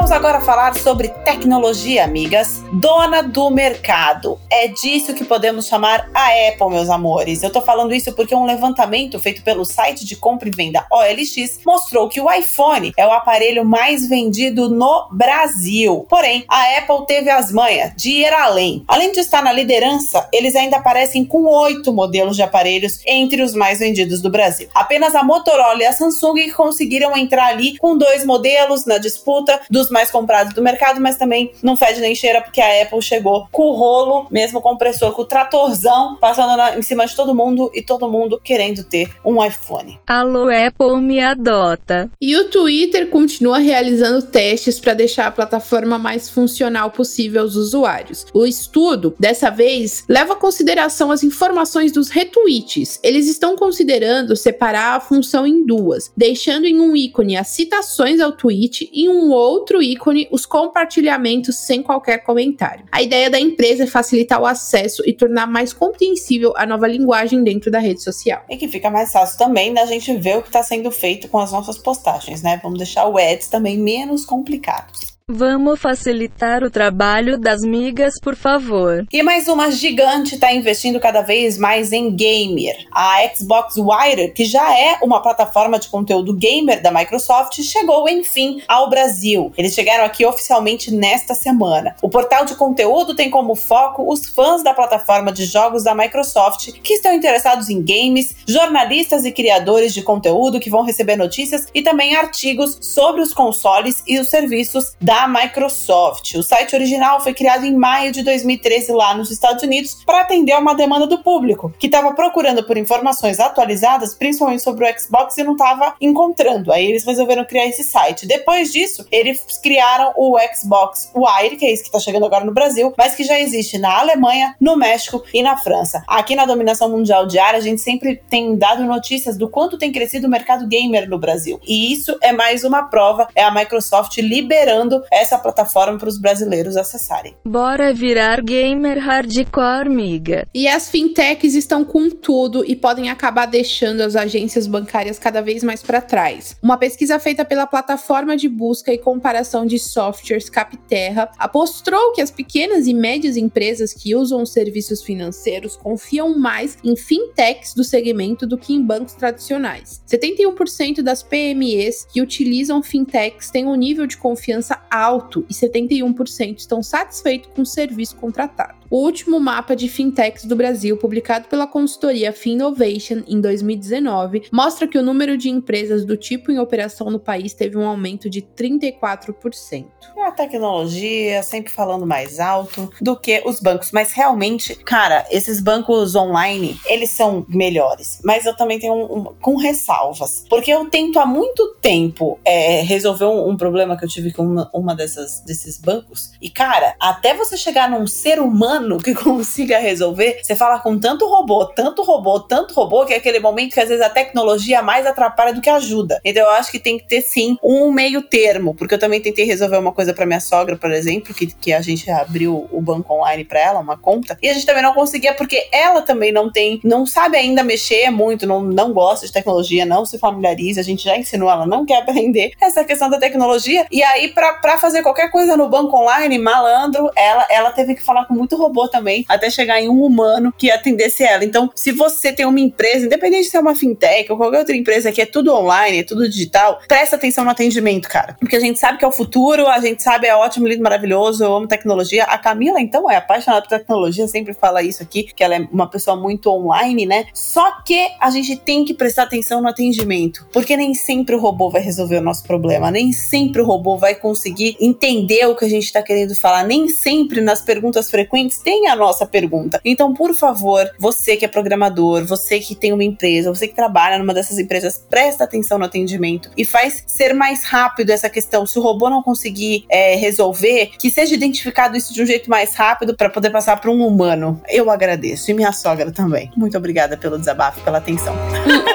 Vamos 0.06 0.18
agora 0.18 0.40
falar 0.40 0.76
sobre 0.76 1.08
tecnologia, 1.08 2.04
amigas. 2.04 2.64
Dona 2.74 3.24
do 3.24 3.50
mercado. 3.50 4.38
É 4.52 4.68
disso 4.68 5.16
que 5.16 5.26
podemos 5.26 5.66
chamar 5.66 6.12
a 6.14 6.28
Apple, 6.48 6.70
meus 6.70 6.92
amores. 6.92 7.42
Eu 7.42 7.50
tô 7.50 7.60
falando 7.60 7.92
isso 7.92 8.14
porque 8.14 8.36
um 8.36 8.46
levantamento 8.46 9.20
feito 9.20 9.42
pelo 9.42 9.66
site 9.66 10.06
de 10.06 10.16
compra 10.16 10.48
e 10.48 10.52
venda 10.52 10.86
OLX 10.92 11.62
mostrou 11.66 12.08
que 12.08 12.22
o 12.22 12.32
iPhone 12.32 12.94
é 12.96 13.08
o 13.08 13.12
aparelho 13.12 13.66
mais 13.66 14.08
vendido 14.08 14.70
no 14.70 15.08
Brasil. 15.12 16.06
Porém, 16.08 16.46
a 16.48 16.78
Apple 16.78 17.08
teve 17.08 17.32
as 17.32 17.52
manhas 17.52 17.92
de 17.96 18.12
ir 18.12 18.32
além. 18.32 18.86
Além 18.88 19.12
de 19.12 19.22
estar 19.22 19.44
na 19.44 19.52
liderança, 19.52 20.30
eles 20.32 20.56
ainda 20.56 20.78
aparecem 20.78 21.26
com 21.26 21.46
oito 21.48 21.92
modelos 21.92 22.36
de 22.36 22.44
aparelhos 22.44 23.00
entre 23.08 23.42
os 23.42 23.56
mais 23.56 23.80
vendidos 23.80 24.22
do 24.22 24.30
Brasil. 24.30 24.68
Apenas 24.76 25.16
a 25.16 25.24
Motorola 25.24 25.82
e 25.82 25.86
a 25.88 25.92
Samsung 25.92 26.52
conseguiram 26.52 27.18
entrar 27.18 27.48
ali 27.48 27.76
com 27.80 27.98
dois 27.98 28.24
modelos 28.24 28.86
na 28.86 29.00
disputa 29.00 29.60
dos 29.68 29.90
mais 29.96 30.05
comprados 30.10 30.54
do 30.54 30.62
mercado, 30.62 31.00
mas 31.00 31.18
também 31.18 31.52
não 31.62 31.76
fede 31.76 32.00
nem 32.00 32.16
cheira 32.16 32.42
porque 32.42 32.62
a 32.62 32.84
Apple 32.84 33.02
chegou 33.02 33.48
com 33.52 33.64
o 33.64 33.76
rolo, 33.76 34.28
mesmo 34.32 34.62
compressor, 34.62 35.12
com 35.14 35.22
o 35.22 35.26
tratorzão, 35.26 36.18
passando 36.18 36.56
na, 36.58 36.78
em 36.78 36.82
cima 36.82 37.06
de 37.06 37.16
todo 37.16 37.36
mundo 37.36 37.72
e 37.74 37.82
todo 37.82 38.10
mundo 38.10 38.40
querendo 38.44 38.84
ter 38.84 39.10
um 39.24 39.44
iPhone. 39.44 40.00
Alô, 40.08 40.48
Apple 40.50 41.02
me 41.02 41.20
adota. 41.20 42.10
E 42.22 42.36
o 42.36 42.50
Twitter 42.50 43.10
continua 43.10 43.58
realizando 43.58 44.22
testes 44.22 44.80
para 44.80 44.94
deixar 44.94 45.28
a 45.28 45.32
plataforma 45.32 45.98
mais 45.98 46.30
funcional 46.30 46.92
possível 46.92 47.42
aos 47.42 47.56
usuários. 47.56 48.26
O 48.34 48.46
estudo, 48.46 49.16
dessa 49.20 49.50
vez, 49.50 50.04
leva 50.08 50.34
a 50.34 50.38
consideração 50.38 51.12
as 51.12 51.24
informações 51.24 51.92
dos 51.92 52.10
retweets. 52.10 53.00
Eles 53.04 53.28
estão 53.28 53.56
considerando 53.56 54.36
separar 54.36 54.96
a 54.96 55.00
função 55.00 55.46
em 55.46 55.66
duas, 55.66 56.12
deixando 56.16 56.66
em 56.66 56.80
um 56.80 56.96
ícone 56.96 57.38
as 57.38 57.48
citações 57.48 58.20
ao 58.20 58.32
tweet 58.32 58.90
e 58.94 59.10
um 59.10 59.32
outro 59.32 59.82
ícone 59.92 60.28
os 60.32 60.46
compartilhamentos 60.46 61.58
sem 61.58 61.82
qualquer 61.82 62.20
comentário. 62.20 62.86
A 62.92 63.02
ideia 63.02 63.30
da 63.30 63.40
empresa 63.40 63.84
é 63.84 63.88
facilitar 63.88 64.42
o 64.42 64.46
acesso 64.46 65.04
e 65.06 65.14
tornar 65.14 65.48
mais 65.48 65.74
compreensível 65.74 66.54
a 66.56 66.66
nova 66.66 66.88
linguagem 66.88 67.44
dentro 67.44 67.72
da 67.72 67.80
rede 67.80 68.02
social. 68.02 68.44
E 68.50 68.58
que 68.58 68.68
fica 68.68 68.90
mais 68.90 69.12
fácil 69.12 69.38
também 69.38 69.74
da 69.74 69.86
gente 69.86 70.16
ver 70.18 70.38
o 70.38 70.42
que 70.42 70.50
está 70.50 70.64
sendo 70.64 70.92
feito 70.92 71.28
com 71.28 71.40
as 71.40 71.52
nossas 71.52 71.78
postagens, 71.78 72.42
né? 72.42 72.60
Vamos 72.62 72.78
deixar 72.78 73.08
o 73.08 73.18
ads 73.18 73.48
também 73.48 73.78
menos 73.78 74.26
complicados. 74.26 75.15
Vamos 75.28 75.82
facilitar 75.82 76.64
o 76.64 76.70
trabalho 76.70 77.40
das 77.40 77.62
migas, 77.62 78.14
por 78.22 78.36
favor. 78.36 79.08
E 79.12 79.24
mais 79.24 79.48
uma 79.48 79.72
gigante 79.72 80.36
está 80.36 80.54
investindo 80.54 81.00
cada 81.00 81.24
vez 81.24 81.58
mais 81.58 81.92
em 81.92 82.16
gamer. 82.16 82.86
A 82.92 83.28
Xbox 83.36 83.74
Wire, 83.76 84.34
que 84.34 84.46
já 84.46 84.80
é 84.80 85.00
uma 85.02 85.24
plataforma 85.24 85.80
de 85.80 85.90
conteúdo 85.90 86.32
gamer 86.32 86.80
da 86.80 86.92
Microsoft, 86.92 87.60
chegou 87.64 88.08
enfim 88.08 88.62
ao 88.68 88.88
Brasil. 88.88 89.52
Eles 89.58 89.74
chegaram 89.74 90.06
aqui 90.06 90.24
oficialmente 90.24 90.94
nesta 90.94 91.34
semana. 91.34 91.96
O 92.04 92.10
portal 92.10 92.46
de 92.46 92.54
conteúdo 92.54 93.16
tem 93.16 93.32
como 93.32 93.56
foco 93.56 94.08
os 94.08 94.28
fãs 94.28 94.62
da 94.62 94.76
plataforma 94.76 95.32
de 95.32 95.46
jogos 95.46 95.86
da 95.86 95.96
Microsoft 95.96 96.72
que 96.84 96.94
estão 96.94 97.12
interessados 97.12 97.68
em 97.68 97.82
games, 97.82 98.36
jornalistas 98.48 99.26
e 99.26 99.32
criadores 99.32 99.92
de 99.92 100.04
conteúdo 100.04 100.60
que 100.60 100.70
vão 100.70 100.84
receber 100.84 101.16
notícias 101.16 101.66
e 101.74 101.82
também 101.82 102.16
artigos 102.16 102.78
sobre 102.80 103.22
os 103.22 103.34
consoles 103.34 104.04
e 104.06 104.20
os 104.20 104.30
serviços 104.30 104.94
da 105.02 105.15
da 105.16 105.30
Microsoft. 105.30 106.34
O 106.36 106.44
site 106.44 106.76
original 106.76 107.22
foi 107.22 107.34
criado 107.34 107.66
em 107.66 107.74
maio 107.74 108.12
de 108.12 108.22
2013 108.22 108.92
lá 108.92 109.16
nos 109.16 109.32
Estados 109.32 109.64
Unidos 109.64 110.04
para 110.06 110.20
atender 110.20 110.52
a 110.52 110.60
uma 110.60 110.76
demanda 110.76 111.08
do 111.08 111.20
público, 111.20 111.74
que 111.80 111.86
estava 111.86 112.14
procurando 112.14 112.66
por 112.66 112.78
informações 112.78 113.40
atualizadas, 113.40 114.14
principalmente 114.14 114.62
sobre 114.62 114.84
o 114.84 115.00
Xbox, 115.00 115.38
e 115.38 115.44
não 115.46 115.54
estava 115.54 115.96
encontrando. 116.02 116.70
Aí 116.70 116.86
eles 116.86 117.06
resolveram 117.06 117.46
criar 117.46 117.66
esse 117.66 117.86
site. 117.86 118.28
Depois 118.28 118.74
disso, 118.74 119.08
eles 119.10 119.42
criaram 119.64 120.12
o 120.18 120.38
Xbox 120.54 121.10
Wire, 121.16 121.56
que 121.56 121.66
é 121.66 121.72
esse 121.72 121.84
que 121.84 121.88
está 121.88 122.00
chegando 122.00 122.26
agora 122.26 122.44
no 122.44 122.54
Brasil, 122.54 122.94
mas 122.98 123.16
que 123.16 123.24
já 123.24 123.40
existe 123.40 123.78
na 123.78 123.98
Alemanha, 123.98 124.54
no 124.60 124.76
México 124.76 125.24
e 125.34 125.42
na 125.42 125.56
França. 125.56 126.04
Aqui 126.10 126.36
na 126.36 126.46
Dominação 126.46 126.90
Mundial 126.90 127.26
Diária, 127.26 127.58
a 127.58 127.64
gente 127.64 127.80
sempre 127.80 128.22
tem 128.30 128.58
dado 128.58 128.84
notícias 128.84 129.38
do 129.38 129.50
quanto 129.50 129.78
tem 129.78 129.94
crescido 129.94 130.28
o 130.28 130.30
mercado 130.30 130.68
gamer 130.68 131.10
no 131.10 131.18
Brasil. 131.18 131.58
E 131.66 131.94
isso 131.94 132.18
é 132.22 132.34
mais 132.34 132.66
uma 132.66 132.84
prova, 132.84 133.30
é 133.34 133.44
a 133.44 133.52
Microsoft 133.52 134.18
liberando 134.18 135.05
essa 135.12 135.38
plataforma 135.38 135.98
para 135.98 136.10
os 136.10 136.20
brasileiros 136.20 136.78
acessarem. 136.78 137.36
Bora 137.46 137.94
virar 137.94 138.42
gamer 138.42 139.00
hardcore, 139.00 139.90
miga. 139.90 140.48
E 140.54 140.68
as 140.68 140.90
fintechs 140.90 141.56
estão 141.56 141.84
com 141.84 142.10
tudo 142.10 142.64
e 142.66 142.76
podem 142.76 143.10
acabar 143.10 143.46
deixando 143.46 144.02
as 144.02 144.16
agências 144.16 144.68
bancárias 144.68 145.20
cada 145.20 145.42
vez 145.42 145.64
mais 145.64 145.82
para 145.82 146.02
trás. 146.02 146.56
Uma 146.62 146.78
pesquisa 146.78 147.20
feita 147.20 147.46
pela 147.46 147.68
plataforma 147.68 148.36
de 148.36 148.50
busca 148.50 148.94
e 148.94 148.98
comparação 148.98 149.66
de 149.66 149.80
softwares 149.80 150.50
Capterra 150.50 151.30
apostrou 151.38 152.14
que 152.14 152.22
as 152.22 152.32
pequenas 152.32 152.88
e 152.88 152.94
médias 152.94 153.38
empresas 153.38 153.94
que 153.94 154.16
usam 154.16 154.42
os 154.42 154.52
serviços 154.52 155.02
financeiros 155.02 155.76
confiam 155.76 156.38
mais 156.38 156.78
em 156.84 156.96
fintechs 156.96 157.74
do 157.74 157.84
segmento 157.84 158.48
do 158.48 158.58
que 158.58 158.74
em 158.74 158.82
bancos 158.82 159.14
tradicionais. 159.14 160.02
71% 160.08 161.02
das 161.02 161.24
PMEs 161.24 162.06
que 162.12 162.22
utilizam 162.22 162.82
fintechs 162.82 163.50
têm 163.50 163.66
um 163.66 163.76
nível 163.76 164.06
de 164.08 164.18
confiança 164.18 164.82
alto 164.96 165.46
e 165.50 165.54
71% 165.54 166.58
estão 166.58 166.82
satisfeitos 166.82 167.50
com 167.54 167.62
o 167.62 167.66
serviço 167.66 168.16
contratado. 168.16 168.85
O 168.96 169.00
último 169.00 169.42
mapa 169.42 169.76
de 169.76 169.90
fintechs 169.90 170.46
do 170.46 170.56
Brasil, 170.56 170.96
publicado 170.96 171.50
pela 171.50 171.68
consultoria 171.68 172.32
Finovation 172.32 173.24
em 173.28 173.42
2019, 173.42 174.44
mostra 174.50 174.88
que 174.88 174.98
o 174.98 175.04
número 175.04 175.38
de 175.38 175.50
empresas 175.50 176.06
do 176.06 176.16
tipo 176.16 176.50
em 176.50 176.60
operação 176.60 177.12
no 177.12 177.20
país 177.20 177.54
teve 177.54 177.78
um 177.78 177.86
aumento 177.86 178.30
de 178.30 178.42
34%. 178.42 179.86
A 180.26 180.32
tecnologia 180.32 181.44
sempre 181.44 181.74
falando 181.74 182.06
mais 182.06 182.40
alto 182.40 182.90
do 183.02 183.20
que 183.20 183.44
os 183.46 183.60
bancos, 183.60 183.92
mas 183.92 184.14
realmente, 184.14 184.74
cara, 184.74 185.26
esses 185.30 185.60
bancos 185.60 186.16
online, 186.16 186.80
eles 186.86 187.12
são 187.12 187.46
melhores, 187.50 188.22
mas 188.24 188.46
eu 188.46 188.56
também 188.56 188.80
tenho 188.80 188.94
um, 188.94 189.18
um 189.18 189.24
com 189.42 189.58
ressalvas, 189.58 190.46
porque 190.50 190.72
eu 190.72 190.90
tento 190.90 191.20
há 191.20 191.26
muito 191.26 191.76
tempo 191.82 192.40
é, 192.46 192.82
resolver 192.82 193.26
um, 193.26 193.50
um, 193.50 193.58
problema 193.58 193.98
que 193.98 194.06
eu 194.06 194.10
tive 194.10 194.32
com 194.32 194.44
uma, 194.44 194.70
uma 194.74 194.96
dessas 194.96 195.42
desses 195.42 195.78
bancos. 195.78 196.32
E 196.42 196.50
cara, 196.50 196.96
até 197.00 197.36
você 197.36 197.58
chegar 197.58 197.90
num 197.90 198.08
ser 198.08 198.40
humano 198.40 198.85
humano 198.86 199.00
que 199.00 199.14
consiga 199.16 199.80
resolver, 199.80 200.40
você 200.42 200.56
fala 200.56 200.80
com 200.80 200.98
tanto 200.98 201.28
robô, 201.28 201.66
tanto 201.66 202.04
robô, 202.04 202.40
tanto 202.40 202.74
robô, 202.74 203.06
que 203.06 203.14
é 203.14 203.18
aquele 203.18 203.40
momento 203.40 203.74
que 203.74 203.80
às 203.80 203.90
vezes 203.90 204.04
a 204.04 204.10
tecnologia 204.10 204.82
mais 204.82 205.06
atrapalha 205.06 205.54
do 205.54 205.62
que 205.62 205.70
ajuda. 205.70 206.22
Então 206.24 206.44
eu 206.44 206.52
acho 206.52 206.72
que 206.72 206.80
tem 206.80 206.98
que 206.98 207.06
ter 207.06 207.22
sim 207.22 207.58
um 207.64 207.92
meio 207.92 208.22
termo, 208.22 208.74
porque 208.76 208.94
eu 208.96 209.00
também 209.00 209.20
tentei 209.20 209.46
resolver 209.46 209.78
uma 209.78 209.92
coisa 209.92 210.14
para 210.14 210.26
minha 210.26 210.40
sogra, 210.40 210.78
por 210.78 210.92
exemplo, 210.92 211.34
que, 211.34 211.48
que 211.48 211.74
a 211.74 211.82
gente 211.82 212.10
abriu 212.10 212.68
o 212.72 212.82
banco 212.82 213.14
online 213.14 213.44
para 213.44 213.60
ela, 213.60 213.80
uma 213.80 213.98
conta, 213.98 214.38
e 214.42 214.50
a 214.50 214.54
gente 214.54 214.66
também 214.66 214.84
não 214.84 214.94
conseguia 214.94 215.34
porque 215.34 215.68
ela 215.72 216.02
também 216.02 216.32
não 216.32 216.52
tem, 216.52 216.80
não 216.84 217.06
sabe 217.06 217.38
ainda 217.38 217.64
mexer 217.64 218.10
muito, 218.12 218.46
não, 218.46 218.62
não 218.62 218.94
gosta 218.94 219.26
de 219.26 219.32
tecnologia, 219.32 219.86
não 219.86 220.06
se 220.06 220.20
familiariza, 220.20 220.82
a 220.82 220.84
gente 220.84 221.04
já 221.04 221.18
ensinou, 221.18 221.50
ela 221.50 221.66
não 221.66 221.86
quer 221.86 221.98
aprender 222.02 222.52
essa 222.62 222.84
questão 222.84 223.10
da 223.10 223.18
tecnologia, 223.18 223.86
e 223.92 224.04
aí 224.04 224.30
para 224.30 224.78
fazer 224.78 225.02
qualquer 225.02 225.32
coisa 225.32 225.58
no 225.58 225.70
banco 225.70 225.98
online, 225.98 226.38
malandro, 226.38 227.10
ela, 227.16 227.46
ela 227.50 227.72
teve 227.72 227.96
que 227.96 228.04
falar 228.04 228.26
com 228.26 228.34
muito 228.34 228.56
robô 228.66 228.88
também, 228.88 229.26
até 229.28 229.50
chegar 229.50 229.82
em 229.82 229.90
um 229.90 230.04
humano 230.04 230.54
que 230.58 230.72
atendesse 230.72 231.24
ela. 231.24 231.46
Então, 231.46 231.70
se 231.76 231.92
você 231.92 232.32
tem 232.32 232.46
uma 232.46 232.60
empresa, 232.60 233.06
independente 233.06 233.50
se 233.50 233.58
é 233.58 233.60
uma 233.60 233.76
fintech 233.76 234.32
ou 234.32 234.38
qualquer 234.38 234.60
outra 234.60 234.76
empresa 234.76 235.12
que 235.12 235.22
é 235.22 235.26
tudo 235.26 235.54
online, 235.54 236.00
é 236.00 236.04
tudo 236.04 236.28
digital, 236.30 236.80
presta 236.88 237.16
atenção 237.16 237.44
no 237.44 237.52
atendimento, 237.52 238.08
cara. 238.10 238.36
Porque 238.40 238.56
a 238.56 238.60
gente 238.60 238.80
sabe 238.80 238.98
que 238.98 239.06
é 239.06 239.08
o 239.08 239.12
futuro, 239.12 239.68
a 239.68 239.80
gente 239.80 240.02
sabe 240.02 240.28
é 240.28 240.36
ótimo, 240.36 240.68
lindo, 240.68 240.84
maravilhoso, 240.84 241.44
eu 241.44 241.56
amo 241.56 241.68
tecnologia. 241.68 242.24
A 242.24 242.38
Camila, 242.38 242.82
então, 242.82 243.10
é 243.10 243.16
apaixonada 243.18 243.62
por 243.62 243.70
tecnologia, 243.70 244.28
sempre 244.28 244.54
fala 244.54 244.82
isso 244.82 245.04
aqui, 245.04 245.24
que 245.24 245.44
ela 245.44 245.56
é 245.56 245.68
uma 245.72 245.90
pessoa 245.90 246.18
muito 246.18 246.50
online, 246.50 247.06
né? 247.06 247.26
Só 247.34 247.82
que 247.84 248.10
a 248.20 248.30
gente 248.30 248.56
tem 248.56 248.84
que 248.84 248.94
prestar 248.94 249.24
atenção 249.24 249.62
no 249.62 249.68
atendimento, 249.68 250.48
porque 250.52 250.76
nem 250.76 250.94
sempre 250.94 251.36
o 251.36 251.40
robô 251.40 251.70
vai 251.70 251.82
resolver 251.82 252.18
o 252.18 252.22
nosso 252.22 252.44
problema, 252.44 252.90
nem 252.90 253.12
sempre 253.12 253.62
o 253.62 253.66
robô 253.66 253.98
vai 253.98 254.16
conseguir 254.16 254.76
entender 254.80 255.46
o 255.48 255.56
que 255.56 255.66
a 255.66 255.70
gente 255.70 255.84
está 255.84 256.02
querendo 256.02 256.36
falar, 256.36 256.64
nem 256.64 256.90
sempre 256.90 257.42
nas 257.42 257.62
perguntas 257.62 258.10
frequentes 258.10 258.55
tem 258.58 258.88
a 258.88 258.96
nossa 258.96 259.26
pergunta. 259.26 259.80
Então, 259.84 260.14
por 260.14 260.34
favor, 260.34 260.90
você 261.00 261.36
que 261.38 261.46
é 261.46 261.48
programador, 261.48 262.26
você 262.26 262.60
que 262.60 262.76
tem 262.76 262.94
uma 262.94 263.04
empresa, 263.04 263.54
você 263.54 263.68
que 263.68 263.76
trabalha 263.76 264.18
numa 264.18 264.34
dessas 264.34 264.60
empresas, 264.60 265.04
presta 265.10 265.44
atenção 265.44 265.78
no 265.78 265.86
atendimento 265.86 266.50
e 266.58 266.66
faz 266.66 267.04
ser 267.08 267.34
mais 267.34 267.64
rápido 267.64 268.10
essa 268.10 268.30
questão. 268.30 268.66
Se 268.66 268.78
o 268.80 268.82
robô 268.82 269.10
não 269.10 269.22
conseguir 269.22 269.86
é, 269.90 270.16
resolver, 270.16 270.92
que 270.98 271.10
seja 271.10 271.34
identificado 271.34 271.98
isso 271.98 272.14
de 272.14 272.22
um 272.22 272.26
jeito 272.26 272.50
mais 272.50 272.76
rápido 272.76 273.16
para 273.16 273.30
poder 273.30 273.50
passar 273.50 273.80
para 273.80 273.92
um 273.92 274.06
humano. 274.06 274.62
Eu 274.68 274.90
agradeço. 274.90 275.52
E 275.52 275.54
minha 275.54 275.72
sogra 275.72 276.12
também. 276.12 276.52
Muito 276.56 276.78
obrigada 276.78 277.18
pelo 277.18 277.38
desabafo, 277.38 277.82
pela 277.82 277.98
atenção. 277.98 278.36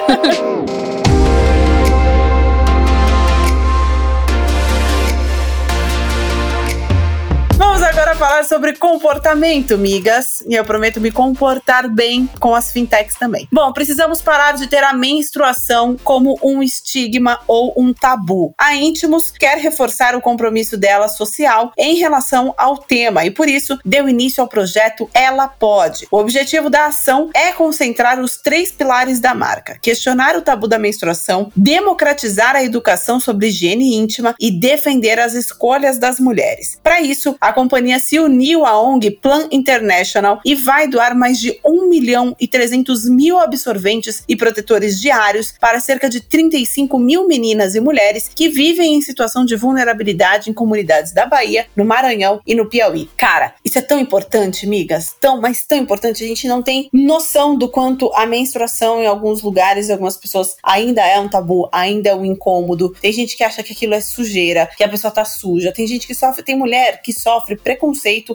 sobre 8.51 8.73
comportamento, 8.73 9.77
migas. 9.77 10.43
E 10.45 10.55
eu 10.55 10.65
prometo 10.65 10.99
me 10.99 11.09
comportar 11.09 11.89
bem 11.89 12.29
com 12.37 12.53
as 12.53 12.69
fintechs 12.69 13.15
também. 13.15 13.47
Bom, 13.49 13.71
precisamos 13.71 14.21
parar 14.21 14.51
de 14.57 14.67
ter 14.67 14.83
a 14.83 14.91
menstruação 14.91 15.95
como 16.03 16.37
um 16.43 16.61
estigma 16.61 17.39
ou 17.47 17.73
um 17.77 17.93
tabu. 17.93 18.53
A 18.57 18.75
Íntimos 18.75 19.31
quer 19.31 19.57
reforçar 19.57 20.17
o 20.17 20.21
compromisso 20.21 20.75
dela 20.75 21.07
social 21.07 21.71
em 21.77 21.95
relação 21.95 22.53
ao 22.57 22.77
tema 22.77 23.23
e 23.23 23.31
por 23.31 23.47
isso 23.47 23.79
deu 23.85 24.09
início 24.09 24.41
ao 24.41 24.49
projeto 24.49 25.09
Ela 25.13 25.47
Pode. 25.47 26.05
O 26.11 26.17
objetivo 26.17 26.69
da 26.69 26.87
ação 26.87 27.29
é 27.33 27.53
concentrar 27.53 28.19
os 28.19 28.35
três 28.35 28.69
pilares 28.69 29.21
da 29.21 29.33
marca: 29.33 29.79
questionar 29.81 30.35
o 30.35 30.41
tabu 30.41 30.67
da 30.67 30.77
menstruação, 30.77 31.49
democratizar 31.55 32.57
a 32.57 32.63
educação 32.63 33.17
sobre 33.17 33.47
higiene 33.47 33.95
íntima 33.95 34.35
e 34.37 34.51
defender 34.51 35.21
as 35.21 35.35
escolhas 35.35 35.97
das 35.97 36.19
mulheres. 36.19 36.77
Para 36.83 36.99
isso, 36.99 37.37
a 37.39 37.53
companhia 37.53 37.97
se 37.97 38.19
uniu 38.19 38.40
à 38.65 38.81
ONG 38.81 39.11
Plan 39.11 39.47
International 39.51 40.41
e 40.45 40.55
vai 40.55 40.87
doar 40.87 41.15
mais 41.15 41.39
de 41.39 41.59
1 41.63 41.87
milhão 41.87 42.35
e 42.39 42.47
300 42.47 43.07
mil 43.07 43.39
absorventes 43.39 44.23
e 44.27 44.35
protetores 44.35 44.99
diários 44.99 45.53
para 45.59 45.79
cerca 45.79 46.09
de 46.09 46.21
35 46.21 46.97
mil 46.97 47.27
meninas 47.27 47.75
e 47.75 47.79
mulheres 47.79 48.29
que 48.33 48.49
vivem 48.49 48.95
em 48.95 49.01
situação 49.01 49.45
de 49.45 49.55
vulnerabilidade 49.55 50.49
em 50.49 50.53
comunidades 50.53 51.13
da 51.13 51.25
Bahia, 51.25 51.67
no 51.75 51.85
Maranhão 51.85 52.41
e 52.45 52.55
no 52.55 52.67
Piauí. 52.67 53.09
Cara, 53.15 53.53
isso 53.63 53.77
é 53.77 53.81
tão 53.81 53.99
importante, 53.99 54.65
migas, 54.65 55.15
tão, 55.19 55.39
mas 55.39 55.65
tão 55.65 55.77
importante. 55.77 56.23
A 56.23 56.27
gente 56.27 56.47
não 56.47 56.61
tem 56.61 56.89
noção 56.91 57.55
do 57.55 57.69
quanto 57.69 58.11
a 58.13 58.25
menstruação 58.25 59.01
em 59.01 59.07
alguns 59.07 59.41
lugares, 59.41 59.87
e 59.87 59.91
algumas 59.91 60.17
pessoas 60.17 60.55
ainda 60.63 61.05
é 61.05 61.19
um 61.19 61.29
tabu, 61.29 61.69
ainda 61.71 62.09
é 62.09 62.15
um 62.15 62.25
incômodo. 62.25 62.95
Tem 63.01 63.11
gente 63.11 63.37
que 63.37 63.43
acha 63.43 63.61
que 63.61 63.73
aquilo 63.73 63.93
é 63.93 64.01
sujeira, 64.01 64.69
que 64.75 64.83
a 64.83 64.89
pessoa 64.89 65.11
tá 65.11 65.25
suja. 65.25 65.71
Tem 65.71 65.85
gente 65.85 66.07
que 66.07 66.15
sofre, 66.15 66.43
tem 66.43 66.57
mulher 66.57 67.01
que 67.01 67.13
sofre 67.13 67.51
sofre 67.51 67.55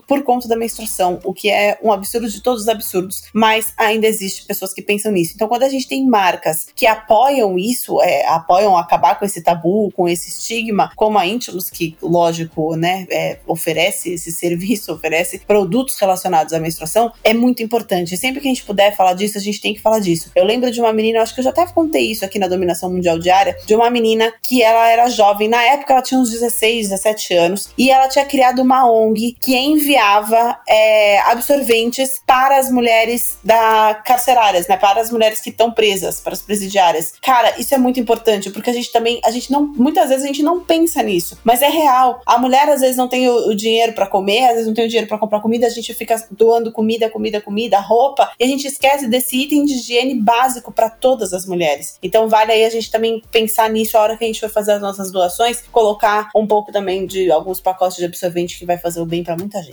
preconceito 0.00 0.16
por 0.16 0.36
conta 0.36 0.48
da 0.48 0.56
menstruação, 0.56 1.20
o 1.24 1.32
que 1.32 1.50
é 1.50 1.78
um 1.82 1.92
absurdo 1.92 2.28
de 2.28 2.40
todos 2.40 2.62
os 2.62 2.68
absurdos, 2.68 3.24
mas 3.32 3.72
ainda 3.76 4.06
existe 4.06 4.44
pessoas 4.44 4.72
que 4.72 4.82
pensam 4.82 5.12
nisso. 5.12 5.32
Então, 5.34 5.48
quando 5.48 5.62
a 5.62 5.68
gente 5.68 5.86
tem 5.86 6.04
marcas 6.06 6.66
que 6.74 6.86
apoiam 6.86 7.58
isso, 7.58 8.00
é, 8.02 8.26
apoiam 8.26 8.76
acabar 8.76 9.18
com 9.18 9.24
esse 9.24 9.42
tabu, 9.42 9.90
com 9.92 10.08
esse 10.08 10.28
estigma, 10.28 10.90
como 10.96 11.18
a 11.18 11.26
Íntimos, 11.26 11.70
que, 11.70 11.96
lógico, 12.02 12.74
né, 12.76 13.06
é, 13.10 13.38
oferece 13.46 14.14
esse 14.14 14.32
serviço, 14.32 14.92
oferece 14.94 15.38
produtos 15.38 15.98
relacionados 15.98 16.52
à 16.52 16.58
menstruação, 16.58 17.12
é 17.22 17.32
muito 17.32 17.62
importante. 17.62 18.16
Sempre 18.16 18.40
que 18.40 18.48
a 18.48 18.50
gente 18.50 18.64
puder 18.64 18.96
falar 18.96 19.14
disso, 19.14 19.38
a 19.38 19.40
gente 19.40 19.60
tem 19.60 19.74
que 19.74 19.80
falar 19.80 20.00
disso. 20.00 20.30
Eu 20.34 20.44
lembro 20.44 20.70
de 20.70 20.80
uma 20.80 20.92
menina, 20.92 21.22
acho 21.22 21.34
que 21.34 21.40
eu 21.40 21.44
já 21.44 21.50
até 21.50 21.66
contei 21.66 22.10
isso 22.10 22.24
aqui 22.24 22.38
na 22.38 22.48
Dominação 22.48 22.90
Mundial 22.90 23.18
Diária, 23.18 23.56
de 23.66 23.74
uma 23.74 23.90
menina 23.90 24.32
que 24.42 24.62
ela 24.62 24.88
era 24.88 25.08
jovem, 25.08 25.48
na 25.48 25.62
época 25.62 25.92
ela 25.92 26.02
tinha 26.02 26.20
uns 26.20 26.30
16, 26.30 26.88
17 26.88 27.34
anos, 27.34 27.68
e 27.76 27.90
ela 27.90 28.08
tinha 28.08 28.24
criado 28.24 28.60
uma 28.60 28.90
ONG 28.90 29.36
que 29.40 29.56
enviava 29.56 29.85
é, 29.94 31.18
absorventes 31.20 32.20
para 32.26 32.58
as 32.58 32.70
mulheres 32.70 33.38
da 33.44 33.94
carcerárias, 34.04 34.66
né? 34.66 34.76
Para 34.76 35.00
as 35.00 35.10
mulheres 35.10 35.40
que 35.40 35.50
estão 35.50 35.70
presas, 35.70 36.20
para 36.20 36.32
as 36.32 36.42
presidiárias. 36.42 37.14
Cara, 37.22 37.54
isso 37.60 37.74
é 37.74 37.78
muito 37.78 38.00
importante, 38.00 38.50
porque 38.50 38.70
a 38.70 38.72
gente 38.72 38.90
também, 38.90 39.20
a 39.24 39.30
gente 39.30 39.50
não, 39.50 39.66
muitas 39.66 40.08
vezes 40.08 40.24
a 40.24 40.26
gente 40.26 40.42
não 40.42 40.60
pensa 40.60 41.02
nisso, 41.02 41.38
mas 41.44 41.62
é 41.62 41.68
real. 41.68 42.20
A 42.26 42.38
mulher 42.38 42.68
às 42.68 42.80
vezes 42.80 42.96
não 42.96 43.08
tem 43.08 43.28
o, 43.28 43.48
o 43.48 43.54
dinheiro 43.54 43.92
para 43.92 44.06
comer, 44.06 44.46
às 44.46 44.52
vezes 44.52 44.66
não 44.66 44.74
tem 44.74 44.86
o 44.86 44.88
dinheiro 44.88 45.08
para 45.08 45.18
comprar 45.18 45.40
comida, 45.40 45.66
a 45.66 45.70
gente 45.70 45.92
fica 45.94 46.16
doando 46.30 46.72
comida, 46.72 47.08
comida, 47.08 47.40
comida, 47.40 47.78
roupa, 47.80 48.30
e 48.38 48.44
a 48.44 48.46
gente 48.46 48.66
esquece 48.66 49.06
desse 49.06 49.36
item 49.36 49.64
de 49.64 49.74
higiene 49.74 50.14
básico 50.14 50.72
para 50.72 50.90
todas 50.90 51.32
as 51.32 51.46
mulheres. 51.46 51.98
Então 52.02 52.28
vale 52.28 52.52
aí 52.52 52.64
a 52.64 52.70
gente 52.70 52.90
também 52.90 53.22
pensar 53.30 53.68
nisso 53.70 53.96
a 53.96 54.00
hora 54.00 54.16
que 54.16 54.24
a 54.24 54.26
gente 54.26 54.40
for 54.40 54.50
fazer 54.50 54.72
as 54.72 54.80
nossas 54.80 55.10
doações, 55.10 55.62
colocar 55.70 56.30
um 56.34 56.46
pouco 56.46 56.72
também 56.72 57.06
de 57.06 57.30
alguns 57.30 57.60
pacotes 57.60 57.96
de 57.98 58.04
absorvente 58.04 58.58
que 58.58 58.64
vai 58.64 58.78
fazer 58.78 59.00
o 59.00 59.06
bem 59.06 59.22
para 59.22 59.36
muita 59.36 59.62
gente. 59.62 59.65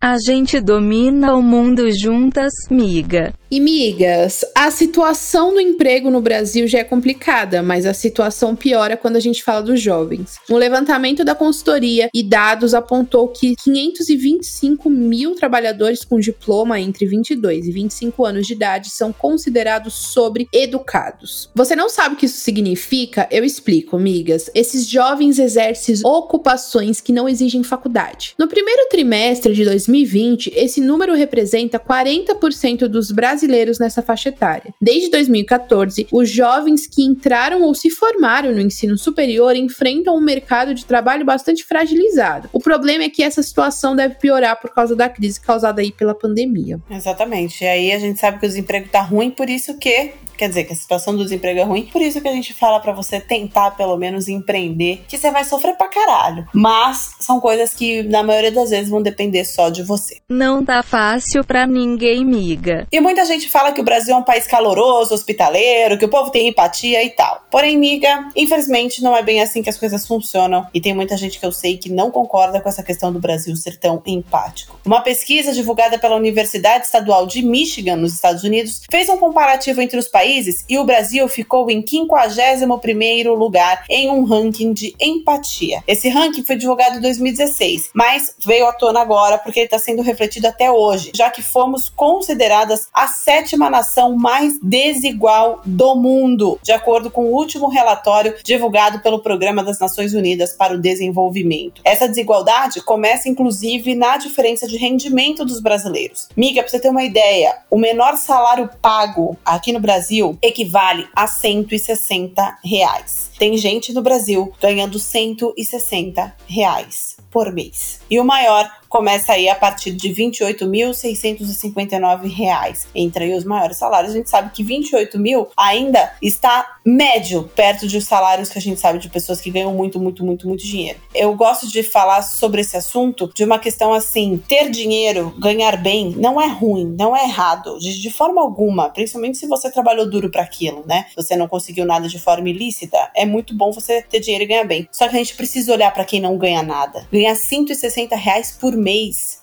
A 0.00 0.18
gente 0.18 0.60
domina 0.60 1.34
o 1.34 1.42
mundo 1.42 1.90
juntas, 1.90 2.52
miga. 2.70 3.34
E 3.50 3.60
migas, 3.60 4.44
a 4.54 4.70
situação 4.70 5.54
do 5.54 5.60
emprego 5.60 6.10
no 6.10 6.20
Brasil 6.20 6.66
já 6.66 6.80
é 6.80 6.84
complicada, 6.84 7.62
mas 7.62 7.86
a 7.86 7.94
situação 7.94 8.56
piora 8.56 8.96
quando 8.96 9.16
a 9.16 9.20
gente 9.20 9.42
fala 9.42 9.62
dos 9.62 9.80
jovens. 9.80 10.36
Um 10.50 10.56
levantamento 10.56 11.24
da 11.24 11.34
consultoria 11.34 12.08
e 12.12 12.22
dados 12.22 12.74
apontou 12.74 13.28
que 13.28 13.54
525 13.56 14.90
mil 14.90 15.34
trabalhadores 15.34 16.04
com 16.04 16.18
diploma 16.18 16.80
entre 16.80 17.06
22 17.06 17.66
e 17.66 17.72
25 17.72 18.24
anos 18.24 18.46
de 18.46 18.52
idade 18.52 18.90
são 18.90 19.12
considerados 19.12 19.94
sobre-educados. 19.94 21.50
Você 21.54 21.76
não 21.76 21.88
sabe 21.88 22.16
o 22.16 22.18
que 22.18 22.26
isso 22.26 22.40
significa? 22.40 23.28
Eu 23.30 23.44
explico, 23.44 23.98
migas. 23.98 24.50
Esses 24.54 24.88
jovens 24.88 25.38
exercem 25.38 25.94
ocupações 26.04 27.00
que 27.00 27.12
não 27.12 27.28
exigem 27.28 27.62
faculdade. 27.62 28.34
No 28.38 28.48
primeiro 28.48 28.88
trimestre 28.90 29.35
de 29.40 29.64
2020, 29.64 30.52
esse 30.54 30.80
número 30.80 31.14
representa 31.14 31.78
40% 31.78 32.86
dos 32.88 33.10
brasileiros 33.10 33.78
nessa 33.78 34.02
faixa 34.02 34.28
etária. 34.28 34.74
Desde 34.80 35.10
2014, 35.10 36.08
os 36.12 36.30
jovens 36.30 36.86
que 36.86 37.02
entraram 37.02 37.62
ou 37.62 37.74
se 37.74 37.90
formaram 37.90 38.52
no 38.52 38.60
ensino 38.60 38.96
superior 38.96 39.54
enfrentam 39.56 40.16
um 40.16 40.20
mercado 40.20 40.74
de 40.74 40.84
trabalho 40.84 41.24
bastante 41.24 41.64
fragilizado. 41.64 42.48
O 42.52 42.60
problema 42.60 43.04
é 43.04 43.08
que 43.08 43.22
essa 43.22 43.42
situação 43.42 43.94
deve 43.94 44.16
piorar 44.16 44.60
por 44.60 44.70
causa 44.72 44.94
da 44.94 45.08
crise 45.08 45.40
causada 45.40 45.80
aí 45.80 45.92
pela 45.92 46.14
pandemia. 46.14 46.80
Exatamente. 46.90 47.64
E 47.64 47.66
aí 47.66 47.92
a 47.92 47.98
gente 47.98 48.18
sabe 48.18 48.38
que 48.38 48.46
o 48.46 48.48
desemprego 48.48 48.88
tá 48.88 49.00
ruim, 49.00 49.30
por 49.30 49.48
isso 49.48 49.76
que 49.78 50.12
Quer 50.36 50.48
dizer, 50.48 50.64
que 50.64 50.72
a 50.72 50.76
situação 50.76 51.16
do 51.16 51.24
desemprego 51.24 51.60
é 51.60 51.62
ruim. 51.62 51.86
Por 51.86 52.02
isso 52.02 52.20
que 52.20 52.28
a 52.28 52.32
gente 52.32 52.52
fala 52.52 52.78
para 52.78 52.92
você 52.92 53.18
tentar, 53.18 53.70
pelo 53.72 53.96
menos, 53.96 54.28
empreender, 54.28 55.04
que 55.08 55.16
você 55.16 55.30
vai 55.30 55.44
sofrer 55.44 55.76
pra 55.76 55.88
caralho. 55.88 56.46
Mas 56.52 57.14
são 57.18 57.40
coisas 57.40 57.72
que, 57.72 58.02
na 58.02 58.22
maioria 58.22 58.52
das 58.52 58.70
vezes, 58.70 58.90
vão 58.90 59.02
depender 59.02 59.25
só 59.44 59.68
de 59.68 59.82
você. 59.82 60.18
Não 60.28 60.64
tá 60.64 60.82
fácil 60.82 61.44
pra 61.44 61.66
ninguém, 61.66 62.24
miga. 62.24 62.86
E 62.92 63.00
muita 63.00 63.24
gente 63.24 63.48
fala 63.48 63.72
que 63.72 63.80
o 63.80 63.84
Brasil 63.84 64.14
é 64.14 64.18
um 64.18 64.22
país 64.22 64.46
caloroso, 64.46 65.14
hospitaleiro, 65.14 65.98
que 65.98 66.04
o 66.04 66.08
povo 66.08 66.30
tem 66.30 66.48
empatia 66.48 67.02
e 67.02 67.10
tal. 67.10 67.42
Porém, 67.50 67.76
miga, 67.76 68.28
infelizmente 68.36 69.02
não 69.02 69.16
é 69.16 69.22
bem 69.22 69.42
assim 69.42 69.62
que 69.62 69.70
as 69.70 69.78
coisas 69.78 70.06
funcionam. 70.06 70.66
E 70.72 70.80
tem 70.80 70.94
muita 70.94 71.16
gente 71.16 71.38
que 71.38 71.46
eu 71.46 71.52
sei 71.52 71.76
que 71.76 71.90
não 71.90 72.10
concorda 72.10 72.60
com 72.60 72.68
essa 72.68 72.82
questão 72.82 73.12
do 73.12 73.18
Brasil 73.18 73.56
ser 73.56 73.78
tão 73.78 74.02
empático. 74.06 74.78
Uma 74.84 75.00
pesquisa 75.00 75.52
divulgada 75.52 75.98
pela 75.98 76.16
Universidade 76.16 76.86
Estadual 76.86 77.26
de 77.26 77.42
Michigan, 77.42 77.96
nos 77.96 78.14
Estados 78.14 78.44
Unidos, 78.44 78.82
fez 78.90 79.08
um 79.08 79.16
comparativo 79.16 79.80
entre 79.80 79.98
os 79.98 80.08
países 80.08 80.26
países 80.26 80.64
e 80.68 80.78
o 80.78 80.84
Brasil 80.84 81.28
ficou 81.28 81.70
em 81.70 81.82
51º 81.82 83.34
lugar 83.34 83.84
em 83.88 84.10
um 84.10 84.24
ranking 84.24 84.72
de 84.72 84.94
empatia. 85.00 85.82
Esse 85.86 86.08
ranking 86.08 86.42
foi 86.42 86.56
divulgado 86.56 86.98
em 86.98 87.00
2016, 87.00 87.90
mas 87.94 88.34
veio 88.44 88.66
à 88.66 88.72
tona 88.72 89.00
agora, 89.00 89.15
porque 89.38 89.60
ele 89.60 89.66
está 89.66 89.78
sendo 89.78 90.02
refletido 90.02 90.46
até 90.46 90.70
hoje, 90.70 91.12
já 91.14 91.30
que 91.30 91.42
fomos 91.42 91.88
consideradas 91.88 92.88
a 92.92 93.06
sétima 93.06 93.70
nação 93.70 94.16
mais 94.16 94.58
desigual 94.62 95.60
do 95.64 95.94
mundo, 95.94 96.58
de 96.62 96.72
acordo 96.72 97.10
com 97.10 97.26
o 97.26 97.34
último 97.34 97.68
relatório 97.68 98.34
divulgado 98.44 99.00
pelo 99.00 99.20
Programa 99.20 99.62
das 99.62 99.78
Nações 99.78 100.14
Unidas 100.14 100.52
para 100.52 100.74
o 100.74 100.80
Desenvolvimento. 100.80 101.80
Essa 101.84 102.08
desigualdade 102.08 102.80
começa, 102.82 103.28
inclusive, 103.28 103.94
na 103.94 104.16
diferença 104.16 104.66
de 104.66 104.76
rendimento 104.76 105.44
dos 105.44 105.60
brasileiros. 105.60 106.28
Miga, 106.36 106.62
para 106.62 106.70
você 106.70 106.80
ter 106.80 106.88
uma 106.88 107.04
ideia, 107.04 107.58
o 107.70 107.78
menor 107.78 108.16
salário 108.16 108.68
pago 108.80 109.36
aqui 109.44 109.72
no 109.72 109.80
Brasil 109.80 110.36
equivale 110.42 111.06
a 111.14 111.26
160 111.26 112.58
reais. 112.64 113.30
Tem 113.38 113.56
gente 113.56 113.92
no 113.92 114.02
Brasil 114.02 114.52
ganhando 114.60 114.98
160 114.98 116.34
reais 116.46 117.16
por 117.30 117.52
mês. 117.52 118.00
E 118.10 118.18
o 118.18 118.24
maior 118.24 118.70
começa 118.96 119.34
aí 119.34 119.46
a 119.46 119.54
partir 119.54 119.90
de 119.90 120.08
R$ 120.08 120.30
28.659. 120.30 122.86
Entre 122.94 123.24
aí 123.24 123.34
os 123.34 123.44
maiores 123.44 123.76
salários, 123.76 124.12
a 124.12 124.14
gente 124.16 124.30
sabe 124.30 124.50
que 124.52 124.64
28 124.64 125.18
mil 125.18 125.48
ainda 125.54 126.14
está 126.22 126.78
médio, 126.82 127.42
perto 127.54 127.86
de 127.86 128.00
salários 128.00 128.48
que 128.48 128.56
a 128.56 128.60
gente 128.60 128.80
sabe 128.80 128.98
de 128.98 129.10
pessoas 129.10 129.38
que 129.38 129.50
ganham 129.50 129.74
muito, 129.74 130.00
muito, 130.00 130.24
muito, 130.24 130.48
muito 130.48 130.64
dinheiro. 130.64 130.98
Eu 131.14 131.34
gosto 131.34 131.68
de 131.68 131.82
falar 131.82 132.22
sobre 132.22 132.62
esse 132.62 132.74
assunto 132.74 133.30
de 133.34 133.44
uma 133.44 133.58
questão 133.58 133.92
assim: 133.92 134.42
ter 134.48 134.70
dinheiro, 134.70 135.34
ganhar 135.38 135.76
bem, 135.76 136.14
não 136.16 136.40
é 136.40 136.46
ruim, 136.46 136.96
não 136.98 137.14
é 137.14 137.24
errado, 137.24 137.78
de, 137.78 138.00
de 138.00 138.10
forma 138.10 138.40
alguma, 138.40 138.88
principalmente 138.88 139.36
se 139.36 139.46
você 139.46 139.70
trabalhou 139.70 140.08
duro 140.08 140.30
para 140.30 140.40
aquilo, 140.40 140.82
né? 140.86 141.04
Você 141.14 141.36
não 141.36 141.48
conseguiu 141.48 141.84
nada 141.84 142.08
de 142.08 142.18
forma 142.18 142.48
ilícita, 142.48 143.10
é 143.14 143.26
muito 143.26 143.54
bom 143.54 143.72
você 143.72 144.00
ter 144.00 144.20
dinheiro 144.20 144.44
e 144.44 144.46
ganhar 144.46 144.64
bem. 144.64 144.88
Só 144.90 145.06
que 145.06 145.16
a 145.16 145.18
gente 145.18 145.34
precisa 145.34 145.70
olhar 145.70 145.92
para 145.92 146.04
quem 146.04 146.18
não 146.18 146.38
ganha 146.38 146.62
nada. 146.62 147.06
Ganhar 147.12 147.34
160 147.34 148.16
reais 148.16 148.56
por 148.58 148.74
mês, 148.74 148.85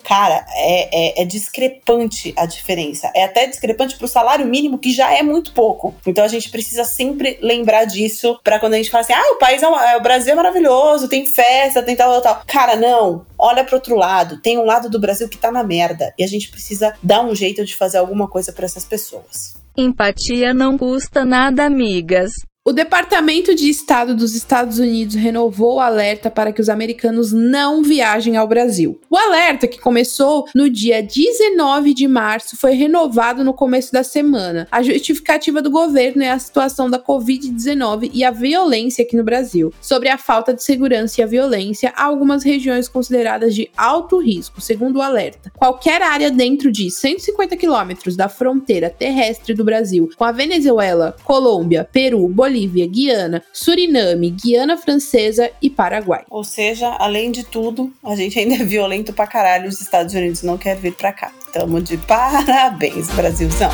cara, 0.03 0.45
é, 0.55 1.19
é, 1.19 1.21
é, 1.21 1.25
discrepante 1.25 2.33
a 2.37 2.45
diferença. 2.45 3.11
É 3.15 3.23
até 3.23 3.47
discrepante 3.47 3.97
pro 3.97 4.07
salário 4.07 4.45
mínimo, 4.45 4.77
que 4.77 4.91
já 4.91 5.13
é 5.13 5.21
muito 5.21 5.53
pouco. 5.53 5.95
Então 6.05 6.23
a 6.23 6.27
gente 6.27 6.49
precisa 6.49 6.83
sempre 6.83 7.37
lembrar 7.41 7.85
disso 7.85 8.39
para 8.43 8.59
quando 8.59 8.73
a 8.73 8.77
gente 8.77 8.89
fala 8.89 9.01
assim: 9.03 9.13
ah, 9.13 9.33
o 9.33 9.39
país 9.39 9.61
é, 9.61 9.65
é, 9.65 9.97
o 9.97 10.01
Brasil 10.01 10.33
é 10.33 10.35
maravilhoso, 10.35 11.07
tem 11.07 11.25
festa, 11.25 11.83
tem 11.83 11.95
tal, 11.95 12.11
tal, 12.11 12.21
tal. 12.21 12.43
Cara, 12.47 12.75
não. 12.75 13.25
Olha 13.37 13.63
pro 13.63 13.75
outro 13.75 13.95
lado. 13.95 14.41
Tem 14.41 14.57
um 14.57 14.65
lado 14.65 14.89
do 14.89 14.99
Brasil 14.99 15.27
que 15.27 15.37
tá 15.37 15.51
na 15.51 15.63
merda. 15.63 16.13
E 16.17 16.23
a 16.23 16.27
gente 16.27 16.49
precisa 16.49 16.93
dar 17.01 17.23
um 17.23 17.35
jeito 17.35 17.65
de 17.65 17.75
fazer 17.75 17.97
alguma 17.97 18.27
coisa 18.27 18.53
para 18.53 18.65
essas 18.65 18.85
pessoas. 18.85 19.55
Empatia 19.75 20.53
não 20.53 20.77
custa 20.77 21.25
nada, 21.25 21.65
amigas. 21.65 22.31
O 22.65 22.71
Departamento 22.71 23.53
de 23.53 23.67
Estado 23.67 24.15
dos 24.15 24.33
Estados 24.35 24.79
Unidos 24.79 25.15
renovou 25.15 25.75
o 25.75 25.79
alerta 25.81 26.31
para 26.31 26.53
que 26.53 26.61
os 26.61 26.69
americanos 26.69 27.33
não 27.33 27.83
viajem 27.83 28.37
ao 28.37 28.47
Brasil. 28.47 29.01
O 29.09 29.17
alerta, 29.17 29.67
que 29.67 29.81
começou 29.81 30.45
no 30.55 30.69
dia 30.69 31.03
19 31.03 31.93
de 31.93 32.07
março, 32.07 32.55
foi 32.55 32.71
renovado 32.71 33.43
no 33.43 33.53
começo 33.53 33.91
da 33.91 34.01
semana. 34.01 34.65
A 34.71 34.81
justificativa 34.81 35.61
do 35.61 35.69
governo 35.69 36.23
é 36.23 36.29
a 36.29 36.39
situação 36.39 36.89
da 36.89 36.97
Covid-19 36.97 38.09
e 38.13 38.23
a 38.23 38.31
violência 38.31 39.03
aqui 39.03 39.17
no 39.17 39.25
Brasil. 39.25 39.73
Sobre 39.81 40.07
a 40.07 40.17
falta 40.17 40.53
de 40.53 40.63
segurança 40.63 41.19
e 41.19 41.23
a 41.25 41.27
violência, 41.27 41.91
há 41.97 42.05
algumas 42.05 42.45
regiões 42.45 42.87
consideradas 42.87 43.53
de 43.53 43.69
alto 43.75 44.19
risco, 44.19 44.61
segundo 44.61 44.99
o 44.99 45.01
alerta. 45.01 45.51
Qualquer 45.57 46.01
área 46.01 46.31
dentro 46.31 46.71
de 46.71 46.89
150 46.89 47.57
quilômetros 47.57 48.15
da 48.15 48.29
fronteira 48.29 48.89
terrestre 48.89 49.53
do 49.53 49.65
Brasil 49.65 50.09
com 50.15 50.23
a 50.23 50.31
Venezuela, 50.31 51.13
Colômbia, 51.25 51.83
Peru, 51.91 52.25
Bolívia, 52.29 52.52
Bolívia, 52.53 52.85
Guiana, 52.85 53.43
Suriname, 53.51 54.29
Guiana 54.29 54.77
Francesa 54.77 55.49
e 55.59 55.71
Paraguai. 55.71 56.23
Ou 56.29 56.43
seja, 56.43 56.87
além 56.99 57.31
de 57.31 57.43
tudo, 57.43 57.91
a 58.03 58.15
gente 58.15 58.37
ainda 58.37 58.53
é 58.53 58.63
violento 58.63 59.11
pra 59.11 59.25
caralho. 59.25 59.67
Os 59.67 59.81
Estados 59.81 60.13
Unidos 60.13 60.43
não 60.43 60.55
querem 60.55 60.79
vir 60.79 60.93
pra 60.93 61.11
cá. 61.11 61.31
Tamo 61.51 61.81
de 61.81 61.97
parabéns, 61.97 63.09
Brasilzão. 63.15 63.71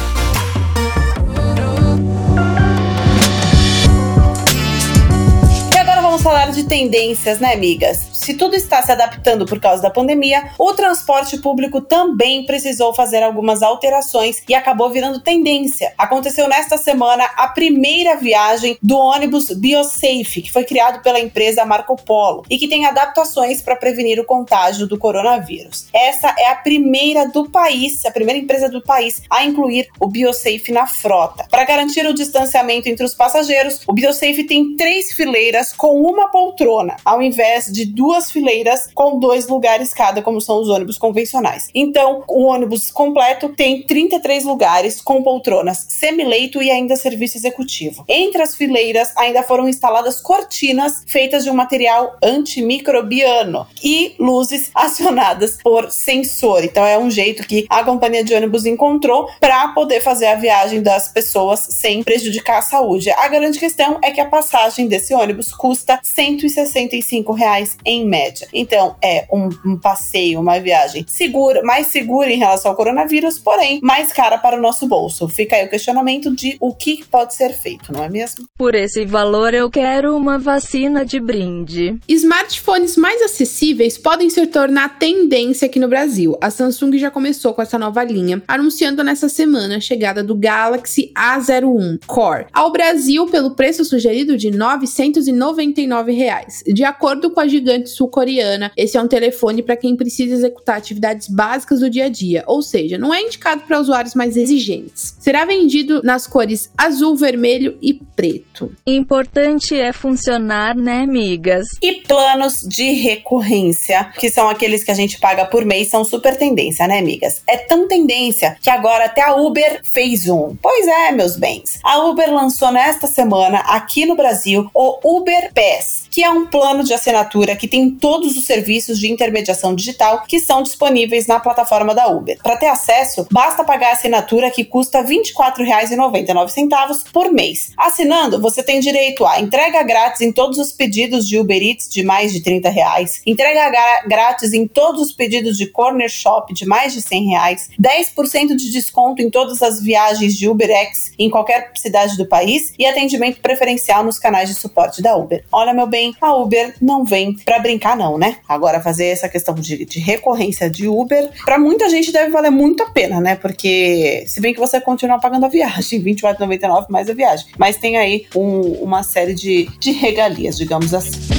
Falar 6.22 6.52
de 6.52 6.64
tendências, 6.64 7.40
né, 7.40 7.54
amigas? 7.54 8.10
se 8.30 8.36
tudo 8.36 8.56
está 8.56 8.84
se 8.84 8.92
adaptando 8.92 9.44
por 9.44 9.60
causa 9.60 9.82
da 9.82 9.90
pandemia, 9.90 10.52
o 10.60 10.72
transporte 10.74 11.38
público 11.40 11.82
também 11.82 12.46
precisou 12.46 12.94
fazer 12.94 13.24
algumas 13.24 13.64
alterações 13.64 14.44
e 14.48 14.54
acabou 14.54 14.90
virando 14.92 15.20
tendência. 15.20 15.94
Aconteceu 15.98 16.48
nesta 16.48 16.78
semana 16.78 17.24
a 17.36 17.48
primeira 17.48 18.18
viagem 18.18 18.78
do 18.84 18.98
ônibus 19.00 19.50
BioSafe, 19.50 20.44
que 20.44 20.52
foi 20.52 20.64
criado 20.64 21.02
pela 21.02 21.20
empresa 21.20 21.66
Marco 21.66 21.96
Polo 21.96 22.44
e 22.50 22.60
que 22.60 22.68
tem 22.68 22.86
adaptações 22.86 23.64
para 23.64 23.76
prevenir 23.76 24.20
o 24.20 24.26
contágio 24.26 24.86
do 24.86 25.00
coronavírus. 25.00 25.88
Essa 25.92 26.36
é 26.38 26.50
a 26.50 26.56
primeira 26.56 27.28
do 27.28 27.50
país, 27.50 28.06
a 28.06 28.12
primeira 28.12 28.40
empresa 28.40 28.70
do 28.70 28.84
país 28.84 29.24
a 29.28 29.44
incluir 29.44 29.88
o 30.00 30.08
BioSafe 30.08 30.72
na 30.72 30.86
frota. 30.86 31.48
Para 31.50 31.64
garantir 31.64 32.06
o 32.06 32.14
distanciamento 32.14 32.88
entre 32.88 33.06
os 33.06 33.16
passageiros, 33.16 33.82
o 33.88 33.94
BioSafe 33.94 34.44
tem 34.44 34.76
três 34.76 35.14
fileiras 35.14 35.74
com 35.74 36.00
uma 36.10 36.30
poltrona, 36.30 36.96
ao 37.06 37.22
invés 37.22 37.72
de 37.72 37.86
duas 37.86 38.32
fileiras 38.32 38.90
com 38.94 39.20
dois 39.20 39.48
lugares 39.48 39.94
cada, 39.94 40.22
como 40.22 40.42
são 40.42 40.62
os 40.62 40.70
ônibus 40.70 40.98
convencionais. 40.98 41.70
Então, 41.74 42.24
o 42.28 42.44
ônibus 42.44 42.92
completo 42.92 43.50
tem 43.50 43.84
33 43.84 44.44
lugares 44.46 45.02
com 45.02 45.24
poltronas, 45.24 45.86
semileito 45.90 46.62
e 46.62 46.72
ainda 46.72 46.96
serviço 46.96 47.38
executivo. 47.38 48.04
Entre 48.08 48.42
as 48.42 48.56
fileiras 48.56 49.12
ainda 49.16 49.44
foram 49.44 49.68
instaladas 49.68 50.22
cortinas 50.22 51.04
feitas 51.06 51.44
de 51.44 51.50
um 51.50 51.54
material 51.54 52.18
antimicrobiano 52.24 53.68
e 53.84 54.16
luzes 54.20 54.72
acionadas 54.76 55.58
por 55.62 55.92
sensor. 55.92 56.64
Então 56.64 56.86
é 56.86 56.98
um 56.98 57.10
jeito 57.10 57.48
que 57.48 57.66
a 57.70 57.84
companhia 57.84 58.24
de 58.24 58.34
ônibus 58.34 58.66
encontrou 58.66 59.30
para 59.40 59.70
poder 59.70 60.02
fazer 60.02 60.28
a 60.28 60.36
viagem 60.36 60.82
das 60.82 61.10
pessoas 61.10 61.60
sem 61.60 62.04
prejudicar 62.04 62.60
a 62.60 62.62
saúde. 62.62 63.10
A 63.12 63.28
grande 63.28 63.60
questão 63.60 64.00
é 64.04 64.12
que 64.12 64.22
a 64.22 64.26
passagem 64.26 64.88
desse 64.88 65.14
ônibus 65.14 65.54
custa 65.54 65.99
165 66.02 67.34
reais 67.34 67.78
em 67.86 68.06
média. 68.06 68.48
Então, 68.54 68.96
é 69.04 69.26
um, 69.32 69.50
um, 69.66 69.78
passeio, 69.78 70.40
uma 70.40 70.60
viagem 70.60 71.06
segura, 71.08 71.62
mais 71.64 71.88
segura 71.88 72.30
em 72.30 72.38
relação 72.38 72.72
ao 72.72 72.78
coronavírus, 72.78 73.38
porém 73.40 73.80
mais 73.82 74.12
cara 74.12 74.38
para 74.38 74.58
o 74.58 74.62
nosso 74.62 74.88
bolso. 74.88 75.28
Fica 75.28 75.56
aí 75.56 75.66
o 75.66 75.70
questionamento 75.70 76.34
de 76.36 76.58
o 76.60 76.74
que 76.74 77.06
pode 77.06 77.36
ser 77.36 77.54
feito, 77.54 77.92
não 77.92 78.04
é 78.04 78.10
mesmo? 78.10 78.46
Por 78.58 78.76
esse 78.76 79.06
valor, 79.06 79.54
eu 79.54 79.70
quero 79.70 80.16
uma 80.16 80.38
vacina 80.38 81.06
de 81.06 81.20
brinde. 81.20 81.98
Smartphones 82.08 82.98
mais 82.98 83.22
acessíveis 83.22 83.98
podem 83.98 84.30
se 84.30 84.46
tornar 84.48 85.00
tendência 85.00 85.66
aqui 85.66 85.80
no 85.80 85.88
Brasil. 85.88 86.38
A 86.42 86.50
Samsung 86.50 86.98
já 86.98 87.12
começou 87.12 87.54
com 87.54 87.62
essa 87.62 87.78
nova 87.78 88.04
linha, 88.04 88.42
anunciando 88.48 89.04
nessa 89.04 89.30
semana 89.30 89.78
a 89.78 89.80
chegada 89.80 90.24
do 90.24 90.36
Galaxy 90.36 91.12
A01 91.16 92.00
Core 92.06 92.48
ao 92.54 92.72
Brasil 92.72 93.26
pelo 93.28 93.52
preço 93.52 93.86
sugerido 93.86 94.38
de 94.38 94.52
990 94.52 95.79
139 95.80 96.12
reais. 96.12 96.64
De 96.66 96.84
acordo 96.84 97.32
com 97.32 97.40
a 97.40 97.48
gigante 97.48 97.90
sul-coreana, 97.90 98.72
esse 98.76 98.98
é 98.98 99.02
um 99.02 99.08
telefone 99.08 99.62
para 99.62 99.78
quem 99.78 99.96
precisa 99.96 100.34
executar 100.34 100.78
atividades 100.78 101.28
básicas 101.28 101.80
do 101.80 101.90
dia 101.90 102.06
a 102.06 102.10
dia, 102.10 102.44
ou 102.48 102.62
seja, 102.62 102.98
não 102.98 103.14
é 103.14 103.22
indicado 103.22 103.62
para 103.62 103.80
usuários 103.80 104.16
mais 104.16 104.36
exigentes. 104.36 105.16
Será 105.20 105.46
vendido 105.46 106.02
nas 106.04 106.28
cores 106.28 106.72
azul, 106.78 107.16
vermelho 107.16 107.78
e 107.82 107.94
preto. 107.94 108.72
Importante 108.86 109.80
é 109.80 109.94
funcionar, 109.94 110.76
né, 110.76 111.02
amigas? 111.02 111.68
E 111.82 112.02
planos 112.02 112.62
de 112.68 112.92
recorrência, 112.92 114.12
que 114.20 114.30
são 114.30 114.50
aqueles 114.50 114.84
que 114.84 114.92
a 114.92 114.96
gente 114.96 115.20
paga 115.20 115.46
por 115.46 115.64
mês, 115.66 115.90
são 115.90 116.04
super 116.04 116.38
tendência, 116.38 116.88
né, 116.88 117.00
amigas? 117.00 117.42
É 117.48 117.58
tão 117.58 117.88
tendência 117.88 118.58
que 118.62 118.70
agora 118.70 119.06
até 119.06 119.22
a 119.22 119.36
Uber 119.36 119.82
fez 119.84 120.28
um. 120.28 120.56
Pois 120.62 120.88
é, 120.88 121.12
meus 121.12 121.36
bens. 121.36 121.80
A 121.84 122.04
Uber 122.06 122.34
lançou 122.34 122.72
nesta 122.72 123.08
semana 123.08 123.60
aqui 123.60 124.06
no 124.06 124.16
Brasil 124.16 124.70
o 124.74 125.18
Uber 125.18 125.52
Pay 125.54 125.69
es 125.78 126.09
que 126.10 126.24
é 126.24 126.30
um 126.30 126.46
plano 126.46 126.84
de 126.84 126.94
assinatura 126.94 127.56
que 127.56 127.68
tem 127.68 127.90
todos 127.92 128.36
os 128.36 128.46
serviços 128.46 129.00
de 129.00 129.12
intermediação 129.12 129.76
digital 129.76 130.24
que 130.28 130.40
são 130.40 130.64
disponíveis 130.64 131.28
na 131.28 131.40
plataforma 131.40 131.94
da 131.94 132.08
Uber. 132.08 132.38
Para 132.42 132.58
ter 132.58 132.68
acesso, 132.68 133.28
basta 133.32 133.64
pagar 133.64 133.90
a 133.90 133.94
assinatura 133.94 134.52
que 134.52 134.64
custa 134.64 135.02
R$ 135.02 135.18
24,99 135.18 137.12
por 137.12 137.32
mês. 137.32 137.72
Assinando, 137.78 138.42
você 138.42 138.64
tem 138.64 138.80
direito 138.80 139.26
a 139.26 139.40
entrega 139.40 139.84
grátis 139.84 140.22
em 140.22 140.32
todos 140.32 140.58
os 140.58 140.72
pedidos 140.72 141.28
de 141.28 141.38
Uber 141.38 141.62
Eats 141.62 141.90
de 141.90 142.04
mais 142.04 142.32
de 142.32 142.42
30 142.42 142.70
reais, 142.70 143.22
entrega 143.26 144.04
grátis 144.08 144.54
em 144.54 144.68
todos 144.68 145.02
os 145.02 145.14
pedidos 145.14 145.58
de 145.58 145.68
Corner 145.68 146.10
Shop 146.10 146.54
de 146.54 146.66
mais 146.66 146.94
de 146.94 147.02
100 147.02 147.26
reais, 147.30 147.70
10% 147.82 148.56
de 148.56 148.72
desconto 148.72 149.22
em 149.22 149.30
todas 149.30 149.62
as 149.62 149.82
viagens 149.82 150.38
de 150.38 150.48
UberX 150.48 151.12
em 151.18 151.30
qualquer 151.30 151.72
cidade 151.76 152.18
do 152.18 152.26
país 152.26 152.74
e 152.78 152.86
atendimento 152.86 153.42
preferencial 153.42 154.04
nos 154.04 154.20
canais 154.20 154.50
de 154.50 154.56
suporte 154.56 155.02
da 155.02 155.16
Uber. 155.16 155.44
Olha, 155.52 155.74
meu 155.74 155.88
bem, 155.88 155.99
a 156.22 156.36
Uber 156.36 156.76
não 156.82 157.04
vem 157.04 157.36
para 157.46 157.60
brincar, 157.60 157.96
não, 157.98 158.18
né? 158.18 158.38
Agora, 158.48 158.82
fazer 158.82 159.08
essa 159.08 159.30
questão 159.30 159.56
de, 159.56 159.86
de 159.86 160.00
recorrência 160.00 160.70
de 160.70 160.88
Uber, 160.88 161.30
para 161.46 161.60
muita 161.60 161.90
gente 161.90 162.12
deve 162.12 162.32
valer 162.32 162.52
muito 162.52 162.84
a 162.84 162.90
pena, 162.90 163.20
né? 163.20 163.36
Porque, 163.36 164.24
se 164.28 164.42
bem 164.42 164.54
que 164.54 164.60
você 164.60 164.80
continua 164.80 165.20
pagando 165.20 165.46
a 165.46 165.50
viagem, 165.50 166.00
R$24,99 166.00 166.86
mais 166.90 167.10
a 167.10 167.14
viagem, 167.14 167.48
mas 167.58 167.78
tem 167.78 167.98
aí 167.98 168.26
um, 168.36 168.62
uma 168.84 169.04
série 169.04 169.34
de, 169.34 169.70
de 169.80 169.92
regalias, 169.92 170.58
digamos 170.58 170.94
assim. 170.94 171.39